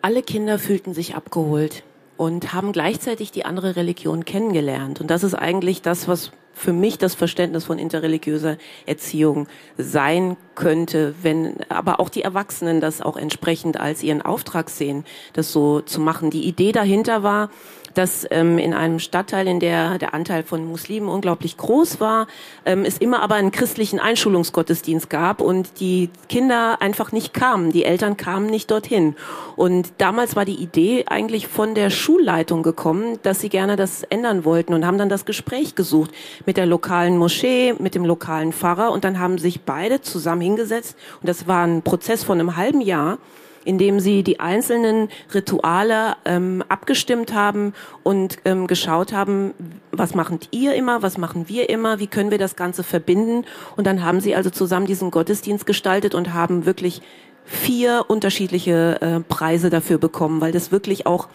Alle 0.00 0.22
Kinder 0.22 0.60
fühlten 0.60 0.94
sich 0.94 1.16
abgeholt 1.16 1.82
und 2.18 2.52
haben 2.52 2.72
gleichzeitig 2.72 3.30
die 3.30 3.46
andere 3.46 3.76
Religion 3.76 4.26
kennengelernt. 4.26 5.00
Und 5.00 5.08
das 5.10 5.22
ist 5.22 5.34
eigentlich 5.34 5.80
das, 5.80 6.08
was 6.08 6.32
für 6.52 6.72
mich 6.72 6.98
das 6.98 7.14
Verständnis 7.14 7.64
von 7.64 7.78
interreligiöser 7.78 8.58
Erziehung 8.84 9.46
sein 9.76 10.36
könnte, 10.56 11.14
wenn 11.22 11.62
aber 11.68 12.00
auch 12.00 12.08
die 12.08 12.22
Erwachsenen 12.22 12.80
das 12.80 13.00
auch 13.00 13.16
entsprechend 13.16 13.78
als 13.78 14.02
ihren 14.02 14.20
Auftrag 14.20 14.68
sehen, 14.68 15.04
das 15.32 15.52
so 15.52 15.80
zu 15.80 16.00
machen. 16.00 16.30
Die 16.30 16.46
Idee 16.46 16.72
dahinter 16.72 17.22
war, 17.22 17.50
dass 17.94 18.26
ähm, 18.30 18.58
in 18.58 18.74
einem 18.74 18.98
Stadtteil, 18.98 19.46
in 19.46 19.60
der 19.60 19.98
der 19.98 20.14
Anteil 20.14 20.42
von 20.42 20.66
Muslimen 20.66 21.08
unglaublich 21.08 21.56
groß 21.56 22.00
war, 22.00 22.26
ähm, 22.64 22.84
es 22.84 22.98
immer 22.98 23.22
aber 23.22 23.36
einen 23.36 23.50
christlichen 23.50 23.98
Einschulungsgottesdienst 23.98 25.10
gab 25.10 25.40
und 25.40 25.80
die 25.80 26.10
Kinder 26.28 26.80
einfach 26.80 27.12
nicht 27.12 27.34
kamen, 27.34 27.72
die 27.72 27.84
Eltern 27.84 28.16
kamen 28.16 28.46
nicht 28.46 28.70
dorthin. 28.70 29.16
Und 29.56 29.92
damals 29.98 30.36
war 30.36 30.44
die 30.44 30.54
Idee 30.54 31.04
eigentlich 31.08 31.48
von 31.48 31.74
der 31.74 31.90
Schulleitung 31.90 32.62
gekommen, 32.62 33.18
dass 33.22 33.40
sie 33.40 33.48
gerne 33.48 33.76
das 33.76 34.02
ändern 34.04 34.44
wollten 34.44 34.74
und 34.74 34.86
haben 34.86 34.98
dann 34.98 35.08
das 35.08 35.24
Gespräch 35.24 35.74
gesucht 35.74 36.10
mit 36.46 36.56
der 36.56 36.66
lokalen 36.66 37.16
Moschee, 37.18 37.74
mit 37.78 37.94
dem 37.94 38.04
lokalen 38.04 38.52
Pfarrer. 38.52 38.92
Und 38.92 39.04
dann 39.04 39.18
haben 39.18 39.38
sich 39.38 39.62
beide 39.62 40.00
zusammen 40.00 40.42
hingesetzt. 40.42 40.96
Und 41.20 41.28
das 41.28 41.46
war 41.46 41.66
ein 41.66 41.82
Prozess 41.82 42.24
von 42.24 42.38
einem 42.38 42.56
halben 42.56 42.80
Jahr 42.80 43.18
indem 43.64 44.00
sie 44.00 44.22
die 44.22 44.40
einzelnen 44.40 45.08
Rituale 45.34 46.16
ähm, 46.24 46.62
abgestimmt 46.68 47.34
haben 47.34 47.74
und 48.02 48.38
ähm, 48.44 48.66
geschaut 48.66 49.12
haben, 49.12 49.54
was 49.92 50.14
macht 50.14 50.48
ihr 50.50 50.74
immer, 50.74 51.02
was 51.02 51.18
machen 51.18 51.48
wir 51.48 51.68
immer, 51.68 51.98
wie 51.98 52.06
können 52.06 52.30
wir 52.30 52.38
das 52.38 52.56
Ganze 52.56 52.82
verbinden. 52.82 53.44
Und 53.76 53.86
dann 53.86 54.04
haben 54.04 54.20
sie 54.20 54.34
also 54.34 54.50
zusammen 54.50 54.86
diesen 54.86 55.10
Gottesdienst 55.10 55.66
gestaltet 55.66 56.14
und 56.14 56.32
haben 56.34 56.66
wirklich 56.66 57.02
vier 57.44 58.04
unterschiedliche 58.08 59.00
äh, 59.00 59.20
Preise 59.20 59.70
dafür 59.70 59.98
bekommen, 59.98 60.40
weil 60.40 60.52
das 60.52 60.70
wirklich 60.70 61.06
auch 61.06 61.28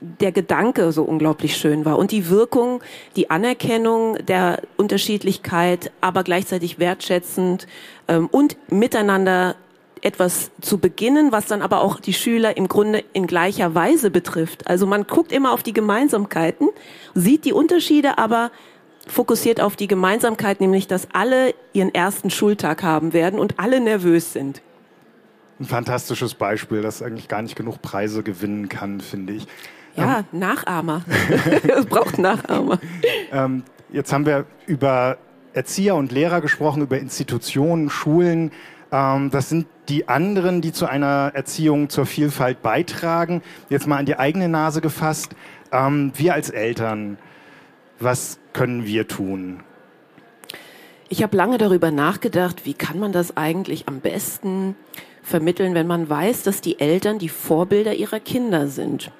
der 0.00 0.32
Gedanke 0.32 0.92
so 0.92 1.02
unglaublich 1.02 1.56
schön 1.56 1.84
war 1.84 1.98
und 1.98 2.12
die 2.12 2.28
Wirkung, 2.28 2.82
die 3.16 3.30
Anerkennung 3.30 4.16
der 4.24 4.62
Unterschiedlichkeit, 4.76 5.90
aber 6.00 6.22
gleichzeitig 6.22 6.78
wertschätzend 6.78 7.66
ähm, 8.06 8.28
und 8.28 8.56
miteinander 8.70 9.56
etwas 10.02 10.50
zu 10.60 10.78
beginnen, 10.78 11.32
was 11.32 11.46
dann 11.46 11.62
aber 11.62 11.80
auch 11.80 12.00
die 12.00 12.12
Schüler 12.12 12.56
im 12.56 12.68
Grunde 12.68 13.04
in 13.12 13.26
gleicher 13.26 13.74
Weise 13.74 14.10
betrifft. 14.10 14.66
Also 14.66 14.86
man 14.86 15.06
guckt 15.06 15.32
immer 15.32 15.52
auf 15.52 15.62
die 15.62 15.72
Gemeinsamkeiten, 15.72 16.68
sieht 17.14 17.44
die 17.44 17.52
Unterschiede, 17.52 18.18
aber 18.18 18.50
fokussiert 19.06 19.60
auf 19.60 19.76
die 19.76 19.88
Gemeinsamkeit, 19.88 20.60
nämlich 20.60 20.86
dass 20.86 21.08
alle 21.12 21.54
ihren 21.72 21.94
ersten 21.94 22.30
Schultag 22.30 22.82
haben 22.82 23.12
werden 23.12 23.38
und 23.38 23.58
alle 23.58 23.80
nervös 23.80 24.32
sind. 24.32 24.62
Ein 25.60 25.66
fantastisches 25.66 26.34
Beispiel, 26.34 26.82
das 26.82 27.02
eigentlich 27.02 27.28
gar 27.28 27.42
nicht 27.42 27.56
genug 27.56 27.82
Preise 27.82 28.22
gewinnen 28.22 28.68
kann, 28.68 29.00
finde 29.00 29.32
ich. 29.32 29.46
Ja, 29.96 30.20
ähm, 30.32 30.38
Nachahmer. 30.38 31.04
es 31.76 31.86
braucht 31.86 32.18
Nachahmer. 32.18 32.78
Ähm, 33.30 33.62
jetzt 33.92 34.10
haben 34.10 34.24
wir 34.24 34.46
über 34.66 35.18
Erzieher 35.52 35.96
und 35.96 36.12
Lehrer 36.12 36.40
gesprochen, 36.40 36.80
über 36.80 36.98
Institutionen, 36.98 37.90
Schulen. 37.90 38.52
Ähm, 38.92 39.30
das 39.30 39.48
sind 39.48 39.66
die 39.88 40.08
anderen, 40.08 40.60
die 40.60 40.72
zu 40.72 40.86
einer 40.86 41.32
Erziehung 41.34 41.88
zur 41.88 42.06
Vielfalt 42.06 42.62
beitragen. 42.62 43.42
Jetzt 43.68 43.86
mal 43.86 43.96
an 43.96 44.06
die 44.06 44.18
eigene 44.18 44.48
Nase 44.48 44.80
gefasst. 44.80 45.34
Ähm, 45.72 46.12
wir 46.14 46.34
als 46.34 46.50
Eltern, 46.50 47.18
was 47.98 48.38
können 48.52 48.84
wir 48.84 49.08
tun? 49.08 49.60
Ich 51.10 51.22
habe 51.22 51.36
lange 51.36 51.56
darüber 51.56 51.90
nachgedacht, 51.90 52.66
wie 52.66 52.74
kann 52.74 52.98
man 52.98 53.12
das 53.12 53.36
eigentlich 53.36 53.88
am 53.88 54.00
besten 54.00 54.76
vermitteln, 55.28 55.74
wenn 55.74 55.86
man 55.86 56.08
weiß, 56.08 56.42
dass 56.42 56.60
die 56.60 56.80
Eltern 56.80 57.18
die 57.18 57.28
Vorbilder 57.28 57.94
ihrer 57.94 58.20
Kinder 58.20 58.68
sind. 58.68 59.10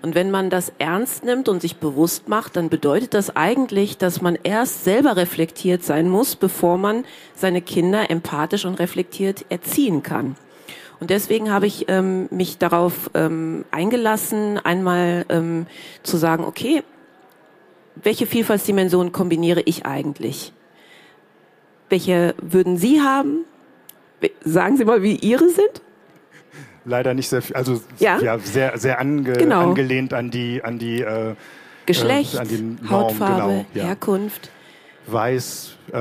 Und 0.00 0.14
wenn 0.14 0.30
man 0.30 0.48
das 0.50 0.72
ernst 0.78 1.24
nimmt 1.24 1.48
und 1.48 1.60
sich 1.60 1.76
bewusst 1.76 2.28
macht, 2.28 2.56
dann 2.56 2.68
bedeutet 2.68 3.14
das 3.14 3.34
eigentlich, 3.36 3.98
dass 3.98 4.22
man 4.22 4.38
erst 4.42 4.84
selber 4.84 5.16
reflektiert 5.16 5.82
sein 5.82 6.08
muss, 6.08 6.36
bevor 6.36 6.78
man 6.78 7.04
seine 7.34 7.60
Kinder 7.60 8.10
empathisch 8.10 8.64
und 8.64 8.78
reflektiert 8.78 9.44
erziehen 9.48 10.02
kann. 10.02 10.36
Und 11.00 11.10
deswegen 11.10 11.52
habe 11.52 11.66
ich 11.66 11.86
ähm, 11.88 12.28
mich 12.30 12.56
darauf 12.58 13.10
ähm, 13.14 13.64
eingelassen, 13.70 14.58
einmal 14.58 15.26
ähm, 15.28 15.66
zu 16.02 16.16
sagen, 16.16 16.44
okay, 16.44 16.82
welche 17.96 18.26
Vielfaltsdimensionen 18.26 19.12
kombiniere 19.12 19.62
ich 19.62 19.84
eigentlich? 19.84 20.52
Welche 21.88 22.34
würden 22.40 22.76
Sie 22.76 23.00
haben? 23.00 23.44
Sagen 24.44 24.76
Sie 24.76 24.84
mal, 24.84 25.02
wie 25.02 25.16
Ihre 25.16 25.48
sind? 25.48 25.82
Leider 26.84 27.14
nicht 27.14 27.28
sehr 27.28 27.42
viel, 27.42 27.56
also 27.56 27.82
ja, 27.98 28.18
ja 28.18 28.38
sehr, 28.38 28.78
sehr 28.78 29.00
ange, 29.00 29.32
genau. 29.32 29.60
angelehnt 29.60 30.14
an 30.14 30.30
die, 30.30 30.62
an 30.62 30.78
die 30.78 31.00
äh, 31.00 31.34
Geschlecht, 31.84 32.34
äh, 32.34 32.38
an 32.38 32.48
die 32.48 32.62
Norm, 32.62 32.90
Hautfarbe, 32.90 33.42
genau, 33.42 33.66
ja. 33.74 33.84
Herkunft. 33.84 34.50
Weiß, 35.06 35.76
äh, 35.92 35.98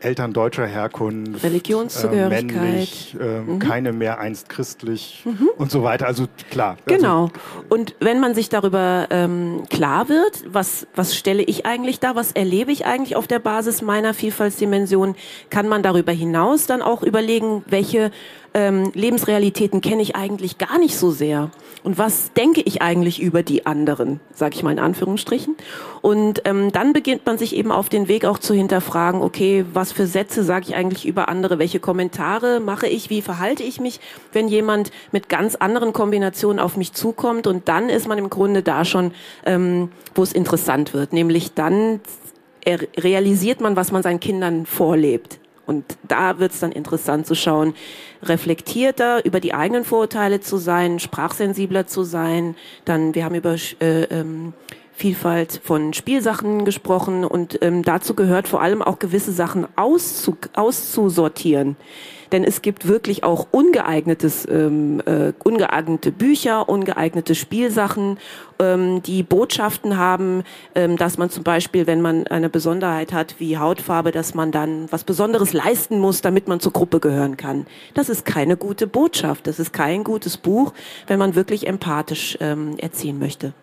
Eltern 0.00 0.32
deutscher 0.32 0.66
Herkunft, 0.66 1.42
Religionszugehörigkeit, 1.42 2.50
äh, 2.50 2.58
männlich, 2.58 3.16
äh, 3.20 3.40
mhm. 3.40 3.58
keine 3.58 3.92
mehr 3.92 4.18
einst 4.18 4.48
christlich 4.48 5.22
mhm. 5.24 5.48
und 5.56 5.70
so 5.70 5.82
weiter. 5.82 6.06
Also 6.06 6.26
klar. 6.50 6.76
Also 6.86 6.96
genau. 6.96 7.22
Also, 7.24 7.34
und 7.68 7.94
wenn 8.00 8.20
man 8.20 8.34
sich 8.34 8.48
darüber 8.48 9.06
ähm, 9.10 9.62
klar 9.70 10.08
wird, 10.08 10.44
was 10.52 10.86
was 10.94 11.16
stelle 11.16 11.42
ich 11.42 11.66
eigentlich 11.66 12.00
da, 12.00 12.14
was 12.14 12.32
erlebe 12.32 12.72
ich 12.72 12.86
eigentlich 12.86 13.16
auf 13.16 13.26
der 13.26 13.38
Basis 13.38 13.82
meiner 13.82 14.14
Vielfaltsdimension, 14.14 15.14
kann 15.50 15.68
man 15.68 15.82
darüber 15.82 16.12
hinaus 16.12 16.66
dann 16.66 16.82
auch 16.82 17.02
überlegen, 17.02 17.64
welche 17.66 18.10
ähm, 18.54 18.90
Lebensrealitäten 18.94 19.80
kenne 19.80 20.02
ich 20.02 20.16
eigentlich 20.16 20.58
gar 20.58 20.78
nicht 20.78 20.96
so 20.96 21.10
sehr. 21.10 21.50
Und 21.82 21.98
was 21.98 22.32
denke 22.32 22.60
ich 22.60 22.82
eigentlich 22.82 23.20
über 23.20 23.42
die 23.42 23.66
anderen, 23.66 24.20
sage 24.34 24.54
ich 24.54 24.62
mal 24.62 24.72
in 24.72 24.78
Anführungsstrichen. 24.78 25.56
Und 26.02 26.42
ähm, 26.44 26.72
dann 26.72 26.92
beginnt 26.92 27.24
man 27.26 27.38
sich 27.38 27.56
eben 27.56 27.72
auf 27.72 27.88
den 27.88 28.08
Weg 28.08 28.24
auch 28.24 28.38
zu 28.38 28.54
hinterfragen, 28.54 29.22
okay, 29.22 29.64
was 29.72 29.92
für 29.92 30.06
Sätze 30.06 30.42
sage 30.42 30.66
ich 30.68 30.74
eigentlich 30.74 31.06
über 31.06 31.28
andere, 31.28 31.58
welche 31.58 31.80
Kommentare 31.80 32.60
mache 32.60 32.86
ich, 32.86 33.10
wie 33.10 33.22
verhalte 33.22 33.62
ich 33.62 33.80
mich, 33.80 34.00
wenn 34.32 34.48
jemand 34.48 34.90
mit 35.12 35.28
ganz 35.28 35.54
anderen 35.54 35.92
Kombinationen 35.92 36.58
auf 36.58 36.76
mich 36.76 36.92
zukommt. 36.92 37.46
Und 37.46 37.68
dann 37.68 37.88
ist 37.88 38.08
man 38.08 38.18
im 38.18 38.30
Grunde 38.30 38.62
da 38.62 38.84
schon, 38.84 39.12
ähm, 39.46 39.90
wo 40.14 40.22
es 40.22 40.32
interessant 40.32 40.94
wird, 40.94 41.12
nämlich 41.12 41.54
dann 41.54 42.00
realisiert 42.66 43.60
man, 43.60 43.74
was 43.74 43.90
man 43.90 44.02
seinen 44.02 44.20
Kindern 44.20 44.66
vorlebt. 44.66 45.40
Und 45.70 45.84
da 46.02 46.40
wird 46.40 46.50
es 46.50 46.58
dann 46.58 46.72
interessant 46.72 47.28
zu 47.28 47.36
schauen, 47.36 47.74
reflektierter 48.24 49.24
über 49.24 49.38
die 49.38 49.54
eigenen 49.54 49.84
Vorurteile 49.84 50.40
zu 50.40 50.56
sein, 50.56 50.98
sprachsensibler 50.98 51.86
zu 51.86 52.02
sein. 52.02 52.56
Dann, 52.84 53.14
wir 53.14 53.24
haben 53.24 53.36
über 53.36 53.54
äh, 53.80 54.02
ähm, 54.10 54.52
Vielfalt 55.00 55.62
von 55.64 55.94
Spielsachen 55.94 56.66
gesprochen 56.66 57.24
und 57.24 57.58
ähm, 57.62 57.82
dazu 57.82 58.12
gehört 58.12 58.48
vor 58.48 58.60
allem 58.60 58.82
auch 58.82 58.98
gewisse 58.98 59.32
Sachen 59.32 59.66
auszu 59.74 60.36
auszusortieren. 60.52 61.76
Denn 62.32 62.44
es 62.44 62.60
gibt 62.60 62.86
wirklich 62.86 63.24
auch 63.24 63.46
ungeeignetes, 63.50 64.46
ähm, 64.46 65.00
äh, 65.06 65.32
ungeeignete 65.42 66.12
Bücher, 66.12 66.68
ungeeignete 66.68 67.34
Spielsachen, 67.34 68.18
ähm, 68.58 69.02
die 69.02 69.22
Botschaften 69.22 69.96
haben, 69.96 70.42
ähm, 70.74 70.98
dass 70.98 71.16
man 71.16 71.30
zum 71.30 71.44
Beispiel, 71.44 71.86
wenn 71.86 72.02
man 72.02 72.26
eine 72.26 72.50
Besonderheit 72.50 73.14
hat 73.14 73.36
wie 73.38 73.56
Hautfarbe, 73.56 74.12
dass 74.12 74.34
man 74.34 74.52
dann 74.52 74.86
was 74.92 75.04
Besonderes 75.04 75.54
leisten 75.54 75.98
muss, 75.98 76.20
damit 76.20 76.46
man 76.46 76.60
zur 76.60 76.72
Gruppe 76.72 77.00
gehören 77.00 77.38
kann. 77.38 77.66
Das 77.94 78.10
ist 78.10 78.26
keine 78.26 78.58
gute 78.58 78.86
Botschaft. 78.86 79.46
Das 79.46 79.58
ist 79.58 79.72
kein 79.72 80.04
gutes 80.04 80.36
Buch, 80.36 80.74
wenn 81.06 81.18
man 81.18 81.34
wirklich 81.34 81.66
empathisch 81.66 82.36
ähm, 82.42 82.76
erziehen 82.76 83.18
möchte. 83.18 83.54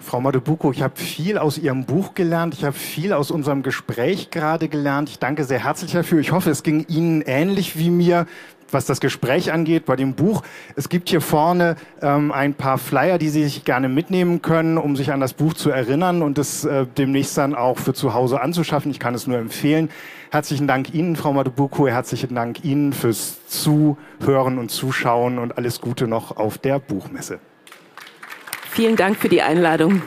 Frau 0.00 0.20
Madubuko, 0.20 0.72
ich 0.72 0.82
habe 0.82 0.96
viel 0.96 1.38
aus 1.38 1.58
Ihrem 1.58 1.84
Buch 1.84 2.14
gelernt. 2.14 2.54
Ich 2.54 2.64
habe 2.64 2.74
viel 2.74 3.12
aus 3.12 3.30
unserem 3.30 3.62
Gespräch 3.62 4.30
gerade 4.30 4.68
gelernt. 4.68 5.08
Ich 5.08 5.18
danke 5.18 5.44
sehr 5.44 5.64
herzlich 5.64 5.92
dafür. 5.92 6.20
Ich 6.20 6.32
hoffe, 6.32 6.50
es 6.50 6.62
ging 6.62 6.86
Ihnen 6.88 7.22
ähnlich 7.22 7.78
wie 7.78 7.90
mir, 7.90 8.26
was 8.70 8.86
das 8.86 9.00
Gespräch 9.00 9.52
angeht 9.52 9.86
bei 9.86 9.96
dem 9.96 10.14
Buch. 10.14 10.42
Es 10.76 10.88
gibt 10.88 11.08
hier 11.08 11.20
vorne 11.20 11.76
ähm, 12.00 12.32
ein 12.32 12.54
paar 12.54 12.78
Flyer, 12.78 13.18
die 13.18 13.28
Sie 13.28 13.44
sich 13.44 13.64
gerne 13.64 13.88
mitnehmen 13.88 14.40
können, 14.42 14.78
um 14.78 14.96
sich 14.96 15.12
an 15.12 15.20
das 15.20 15.32
Buch 15.32 15.54
zu 15.54 15.70
erinnern 15.70 16.22
und 16.22 16.38
es 16.38 16.64
äh, 16.64 16.86
demnächst 16.86 17.36
dann 17.36 17.54
auch 17.54 17.78
für 17.78 17.94
zu 17.94 18.14
Hause 18.14 18.40
anzuschaffen. 18.40 18.90
Ich 18.90 19.00
kann 19.00 19.14
es 19.14 19.26
nur 19.26 19.38
empfehlen. 19.38 19.90
Herzlichen 20.30 20.66
Dank 20.66 20.94
Ihnen, 20.94 21.16
Frau 21.16 21.32
Madubuko. 21.32 21.88
Herzlichen 21.88 22.34
Dank 22.34 22.64
Ihnen 22.64 22.92
fürs 22.92 23.46
Zuhören 23.46 24.58
und 24.58 24.70
Zuschauen 24.70 25.38
und 25.38 25.56
alles 25.56 25.80
Gute 25.80 26.06
noch 26.06 26.36
auf 26.36 26.58
der 26.58 26.78
Buchmesse. 26.78 27.40
Vielen 28.78 28.94
Dank 28.94 29.16
für 29.16 29.28
die 29.28 29.42
Einladung. 29.42 30.02